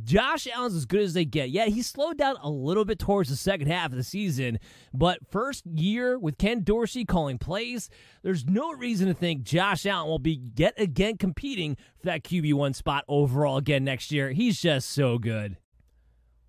Josh 0.04 0.47
Allen's 0.47 0.76
as 0.76 0.86
good 0.86 1.02
as 1.02 1.13
they 1.13 1.26
get. 1.26 1.50
Yeah, 1.50 1.65
he 1.65 1.82
slowed 1.82 2.17
down 2.17 2.36
a 2.41 2.50
little 2.50 2.84
bit 2.84 3.00
towards 3.00 3.30
the 3.30 3.36
second 3.36 3.67
half 3.67 3.91
of 3.91 3.97
the 3.97 4.04
season, 4.04 4.60
but 4.93 5.19
first 5.32 5.65
year 5.65 6.19
with 6.19 6.38
Ken 6.38 6.63
Dorsey 6.63 7.06
calling 7.06 7.38
plays, 7.38 7.89
there's 8.21 8.45
no 8.45 8.73
reason 8.73 9.08
to 9.08 9.13
think 9.13 9.43
Josh 9.43 9.86
Allen 9.86 10.10
will 10.10 10.19
be 10.19 10.41
yet 10.56 10.73
again 10.78 11.17
competing 11.17 11.76
for 12.00 12.08
that 12.08 12.23
QB1 12.23 12.76
spot 12.76 13.06
overall 13.08 13.58
again 13.58 13.86
next 13.86 14.12
year. 14.12 14.32
He's 14.32 14.60
just 14.60 14.89
so 14.89 15.17
good. 15.17 15.58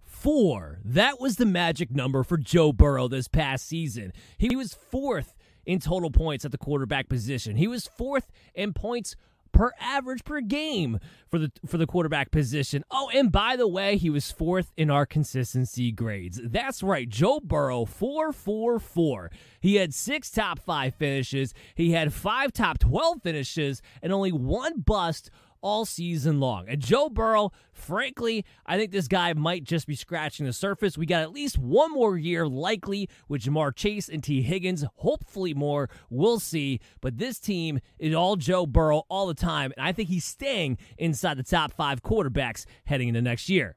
Four. 0.05 0.81
That 0.85 1.21
was 1.21 1.37
the 1.37 1.47
magic 1.47 1.93
number 1.93 2.25
for 2.25 2.39
Joe 2.39 2.73
Burrow 2.73 3.07
this 3.07 3.29
past 3.29 3.69
season. 3.69 4.13
He 4.37 4.57
was 4.57 4.75
fourth 4.75 5.37
in 5.65 5.79
total 5.79 6.11
points 6.11 6.45
at 6.45 6.51
the 6.51 6.59
quarterback 6.59 7.09
position. 7.09 7.55
He 7.55 7.69
was 7.69 7.87
fourth 7.87 8.33
in 8.55 8.73
points 8.73 9.15
per 9.59 9.73
average 9.81 10.23
per 10.23 10.41
game 10.41 11.01
for 11.27 11.41
the 11.41 11.51
for 11.67 11.79
the 11.79 11.87
quarterback 11.87 12.31
position. 12.31 12.85
Oh, 12.93 13.11
and 13.13 13.33
by 13.33 13.57
the 13.57 13.67
way, 13.67 13.97
he 13.97 14.09
was 14.09 14.31
fourth 14.31 14.71
in 14.77 14.89
our 14.89 15.05
consistency 15.05 15.91
grades. 15.91 16.41
That's 16.45 16.81
right, 16.81 17.09
Joe 17.09 17.41
Burrow, 17.41 17.85
444. 17.85 19.33
He 19.61 19.75
had 19.75 19.93
six 19.93 20.31
top 20.31 20.61
five 20.61 20.95
finishes, 20.95 21.55
he 21.75 21.91
had 21.91 22.13
five 22.13 22.53
top 22.53 22.79
12 22.79 23.21
finishes, 23.21 23.83
and 24.01 24.13
only 24.13 24.31
one 24.31 24.79
bust 24.79 25.29
all 25.61 25.85
season 25.85 26.41
long. 26.41 26.69
And 26.69 26.81
Joe 26.81 27.09
Burrow, 27.09 27.53
frankly, 27.73 28.45
I 28.67 28.77
think 28.77 28.93
this 28.93 29.09
guy 29.09 29.33
might 29.33 29.65
just 29.65 29.87
be 29.87 29.95
scratching 29.95 30.47
the 30.47 30.53
surface. 30.53 30.99
We 30.99 31.07
got 31.07 31.23
at 31.23 31.33
least 31.33 31.59
one 31.59 31.93
more 31.93 32.17
year, 32.17 32.47
likely, 32.47 33.09
with 33.29 33.43
Ja'Marr 33.43 33.75
Chase 33.75 34.09
and 34.09 34.23
Tee 34.23 34.43
Higgins. 34.43 34.85
Hopefully 34.97 35.55
more. 35.55 35.89
We'll 36.11 36.41
see. 36.41 36.81
But 37.01 37.19
this 37.19 37.39
team 37.39 37.81
is 37.99 38.15
all 38.15 38.37
Joe 38.37 38.67
Burrow 38.67 39.03
all 39.09 39.27
the 39.27 39.35
time. 39.35 39.73
And 39.77 39.87
I 39.87 39.93
think 39.93 40.09
he's 40.09 40.25
staying 40.25 40.79
inside 40.97 41.37
the 41.37 41.43
top 41.43 41.73
five 41.73 42.03
quarterbacks 42.03 42.65
heading 42.85 43.09
into 43.09 43.23
next 43.23 43.49
year. 43.49 43.77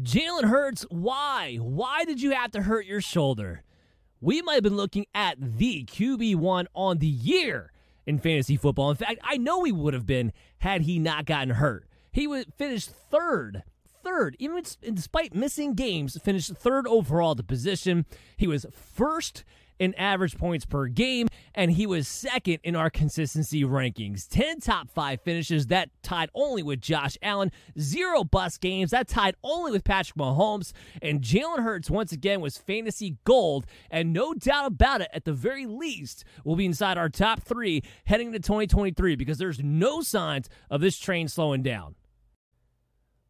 Jalen 0.00 0.44
Hurts, 0.44 0.86
why? 0.90 1.56
Why 1.56 2.04
did 2.04 2.22
you 2.22 2.30
have 2.30 2.52
to 2.52 2.62
hurt 2.62 2.86
your 2.86 3.00
shoulder? 3.00 3.64
We 4.20 4.42
might 4.42 4.54
have 4.54 4.62
been 4.62 4.76
looking 4.76 5.06
at 5.14 5.36
the 5.40 5.84
QB1 5.84 6.66
on 6.74 6.98
the 6.98 7.06
year 7.06 7.69
in 8.06 8.18
fantasy 8.18 8.56
football. 8.56 8.90
In 8.90 8.96
fact, 8.96 9.20
I 9.22 9.36
know 9.36 9.64
he 9.64 9.72
would 9.72 9.94
have 9.94 10.06
been 10.06 10.32
had 10.58 10.82
he 10.82 10.98
not 10.98 11.26
gotten 11.26 11.50
hurt. 11.50 11.86
He 12.12 12.26
would 12.26 12.52
finished 12.54 12.90
third. 12.90 13.62
Third, 14.02 14.34
even 14.38 14.62
despite 14.94 15.34
missing 15.34 15.74
games, 15.74 16.16
finished 16.22 16.56
third 16.56 16.86
overall 16.86 17.32
at 17.32 17.36
the 17.36 17.42
position. 17.42 18.06
He 18.36 18.46
was 18.46 18.64
first 18.72 19.44
in 19.80 19.94
average 19.94 20.36
points 20.36 20.64
per 20.64 20.86
game, 20.86 21.26
and 21.54 21.72
he 21.72 21.86
was 21.86 22.06
second 22.06 22.58
in 22.62 22.76
our 22.76 22.90
consistency 22.90 23.64
rankings. 23.64 24.28
10 24.28 24.60
top 24.60 24.90
five 24.90 25.20
finishes, 25.22 25.66
that 25.68 25.90
tied 26.02 26.28
only 26.34 26.62
with 26.62 26.80
Josh 26.80 27.16
Allen. 27.22 27.50
Zero 27.80 28.22
bust 28.22 28.60
games, 28.60 28.90
that 28.90 29.08
tied 29.08 29.34
only 29.42 29.72
with 29.72 29.82
Patrick 29.82 30.16
Mahomes. 30.16 30.72
And 31.02 31.22
Jalen 31.22 31.62
Hurts, 31.64 31.90
once 31.90 32.12
again, 32.12 32.40
was 32.40 32.58
fantasy 32.58 33.16
gold, 33.24 33.66
and 33.90 34.12
no 34.12 34.34
doubt 34.34 34.66
about 34.66 35.00
it, 35.00 35.08
at 35.12 35.24
the 35.24 35.32
very 35.32 35.66
least, 35.66 36.24
will 36.44 36.56
be 36.56 36.66
inside 36.66 36.98
our 36.98 37.08
top 37.08 37.42
three 37.42 37.82
heading 38.04 38.28
into 38.28 38.40
2023 38.40 39.16
because 39.16 39.38
there's 39.38 39.60
no 39.60 40.02
signs 40.02 40.48
of 40.68 40.82
this 40.82 40.98
train 40.98 41.26
slowing 41.26 41.62
down. 41.62 41.94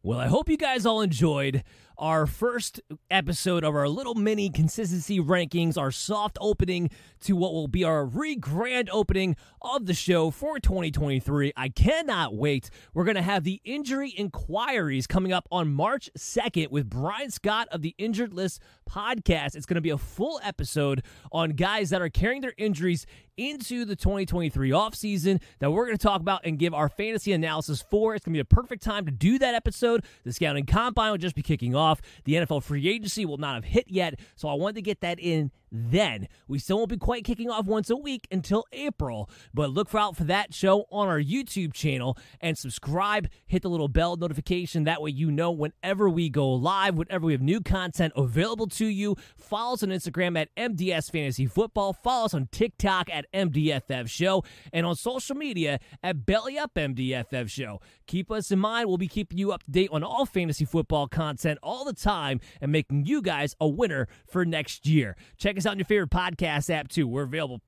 Well, 0.03 0.19
I 0.19 0.27
hope 0.27 0.49
you 0.49 0.57
guys 0.57 0.85
all 0.85 1.01
enjoyed 1.01 1.63
our 2.01 2.25
first 2.25 2.81
episode 3.11 3.63
of 3.63 3.75
our 3.75 3.87
little 3.87 4.15
mini 4.15 4.49
consistency 4.49 5.19
rankings, 5.19 5.77
our 5.77 5.91
soft 5.91 6.35
opening 6.41 6.89
to 7.21 7.35
what 7.35 7.53
will 7.53 7.67
be 7.67 7.83
our 7.83 8.03
re 8.03 8.35
grand 8.35 8.89
opening 8.91 9.35
of 9.61 9.85
the 9.85 9.93
show 9.93 10.31
for 10.31 10.59
2023. 10.59 11.53
I 11.55 11.69
cannot 11.69 12.33
wait. 12.35 12.71
We're 12.95 13.03
going 13.03 13.15
to 13.15 13.21
have 13.21 13.43
the 13.43 13.61
injury 13.63 14.09
inquiries 14.09 15.05
coming 15.05 15.31
up 15.31 15.47
on 15.51 15.71
March 15.71 16.09
2nd 16.17 16.71
with 16.71 16.89
Brian 16.89 17.29
Scott 17.29 17.67
of 17.71 17.83
the 17.83 17.93
Injured 17.99 18.33
List 18.33 18.61
podcast. 18.89 19.55
It's 19.55 19.67
going 19.67 19.75
to 19.75 19.81
be 19.81 19.91
a 19.91 19.97
full 19.97 20.41
episode 20.43 21.03
on 21.31 21.51
guys 21.51 21.91
that 21.91 22.01
are 22.01 22.09
carrying 22.09 22.41
their 22.41 22.55
injuries 22.57 23.05
into 23.37 23.85
the 23.85 23.95
2023 23.95 24.69
offseason 24.71 25.41
that 25.59 25.71
we're 25.71 25.85
going 25.85 25.97
to 25.97 26.03
talk 26.03 26.21
about 26.21 26.41
and 26.43 26.59
give 26.59 26.73
our 26.73 26.89
fantasy 26.89 27.31
analysis 27.31 27.81
for. 27.81 28.13
It's 28.13 28.25
going 28.25 28.33
to 28.33 28.37
be 28.37 28.41
a 28.41 28.45
perfect 28.45 28.83
time 28.83 29.05
to 29.05 29.11
do 29.11 29.39
that 29.39 29.55
episode. 29.55 30.05
The 30.23 30.33
scouting 30.33 30.65
combine 30.65 31.11
will 31.11 31.17
just 31.17 31.35
be 31.35 31.41
kicking 31.41 31.75
off. 31.75 31.90
The 32.25 32.35
NFL 32.35 32.63
free 32.63 32.87
agency 32.87 33.25
will 33.25 33.37
not 33.37 33.55
have 33.55 33.65
hit 33.65 33.85
yet, 33.87 34.19
so 34.35 34.47
I 34.47 34.53
wanted 34.53 34.75
to 34.75 34.81
get 34.81 35.01
that 35.01 35.19
in 35.19 35.51
then. 35.71 36.27
We 36.47 36.59
still 36.59 36.77
won't 36.77 36.89
be 36.89 36.97
quite 36.97 37.23
kicking 37.23 37.49
off 37.49 37.65
once 37.65 37.89
a 37.89 37.95
week 37.95 38.27
until 38.31 38.65
April, 38.73 39.29
but 39.53 39.71
look 39.71 39.93
out 39.95 40.15
for 40.17 40.25
that 40.25 40.53
show 40.53 40.85
on 40.91 41.07
our 41.07 41.19
YouTube 41.19 41.73
channel 41.73 42.17
and 42.41 42.57
subscribe. 42.57 43.29
Hit 43.47 43.61
the 43.61 43.69
little 43.69 43.87
bell 43.87 44.15
notification. 44.17 44.83
That 44.83 45.01
way 45.01 45.11
you 45.11 45.31
know 45.31 45.51
whenever 45.51 46.09
we 46.09 46.29
go 46.29 46.49
live, 46.49 46.95
whenever 46.95 47.25
we 47.25 47.33
have 47.33 47.41
new 47.41 47.61
content 47.61 48.13
available 48.15 48.67
to 48.67 48.85
you. 48.85 49.15
Follow 49.37 49.73
us 49.73 49.83
on 49.83 49.89
Instagram 49.89 50.37
at 50.39 50.53
MDS 50.55 51.11
Fantasy 51.11 51.45
Football. 51.45 51.93
Follow 51.93 52.25
us 52.25 52.33
on 52.33 52.49
TikTok 52.51 53.09
at 53.09 53.31
MDFF 53.33 54.09
Show 54.09 54.43
and 54.73 54.85
on 54.85 54.95
social 54.95 55.35
media 55.35 55.79
at 56.03 56.25
Belly 56.25 56.57
Up 56.57 56.73
MDFF 56.75 57.49
Show. 57.49 57.79
Keep 58.07 58.31
us 58.31 58.51
in 58.51 58.59
mind. 58.59 58.87
We'll 58.87 58.97
be 58.97 59.07
keeping 59.07 59.37
you 59.37 59.51
up 59.51 59.63
to 59.63 59.71
date 59.71 59.89
on 59.91 60.03
all 60.03 60.25
fantasy 60.25 60.65
football 60.65 61.07
content 61.07 61.59
all 61.71 61.85
the 61.85 61.93
time 61.93 62.41
and 62.59 62.69
making 62.69 63.05
you 63.05 63.21
guys 63.21 63.55
a 63.61 63.67
winner 63.67 64.09
for 64.27 64.43
next 64.43 64.85
year. 64.85 65.15
Check 65.37 65.57
us 65.57 65.65
out 65.65 65.71
on 65.71 65.79
your 65.79 65.85
favorite 65.85 66.09
podcast 66.09 66.69
app, 66.69 66.89
too. 66.89 67.07
We're 67.07 67.23
available 67.23 67.61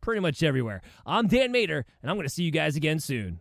pretty 0.00 0.20
much 0.20 0.42
everywhere. 0.42 0.80
I'm 1.04 1.26
Dan 1.26 1.52
Mater, 1.52 1.84
and 2.00 2.10
I'm 2.10 2.16
going 2.16 2.26
to 2.26 2.32
see 2.32 2.42
you 2.42 2.50
guys 2.50 2.74
again 2.74 3.00
soon. 3.00 3.38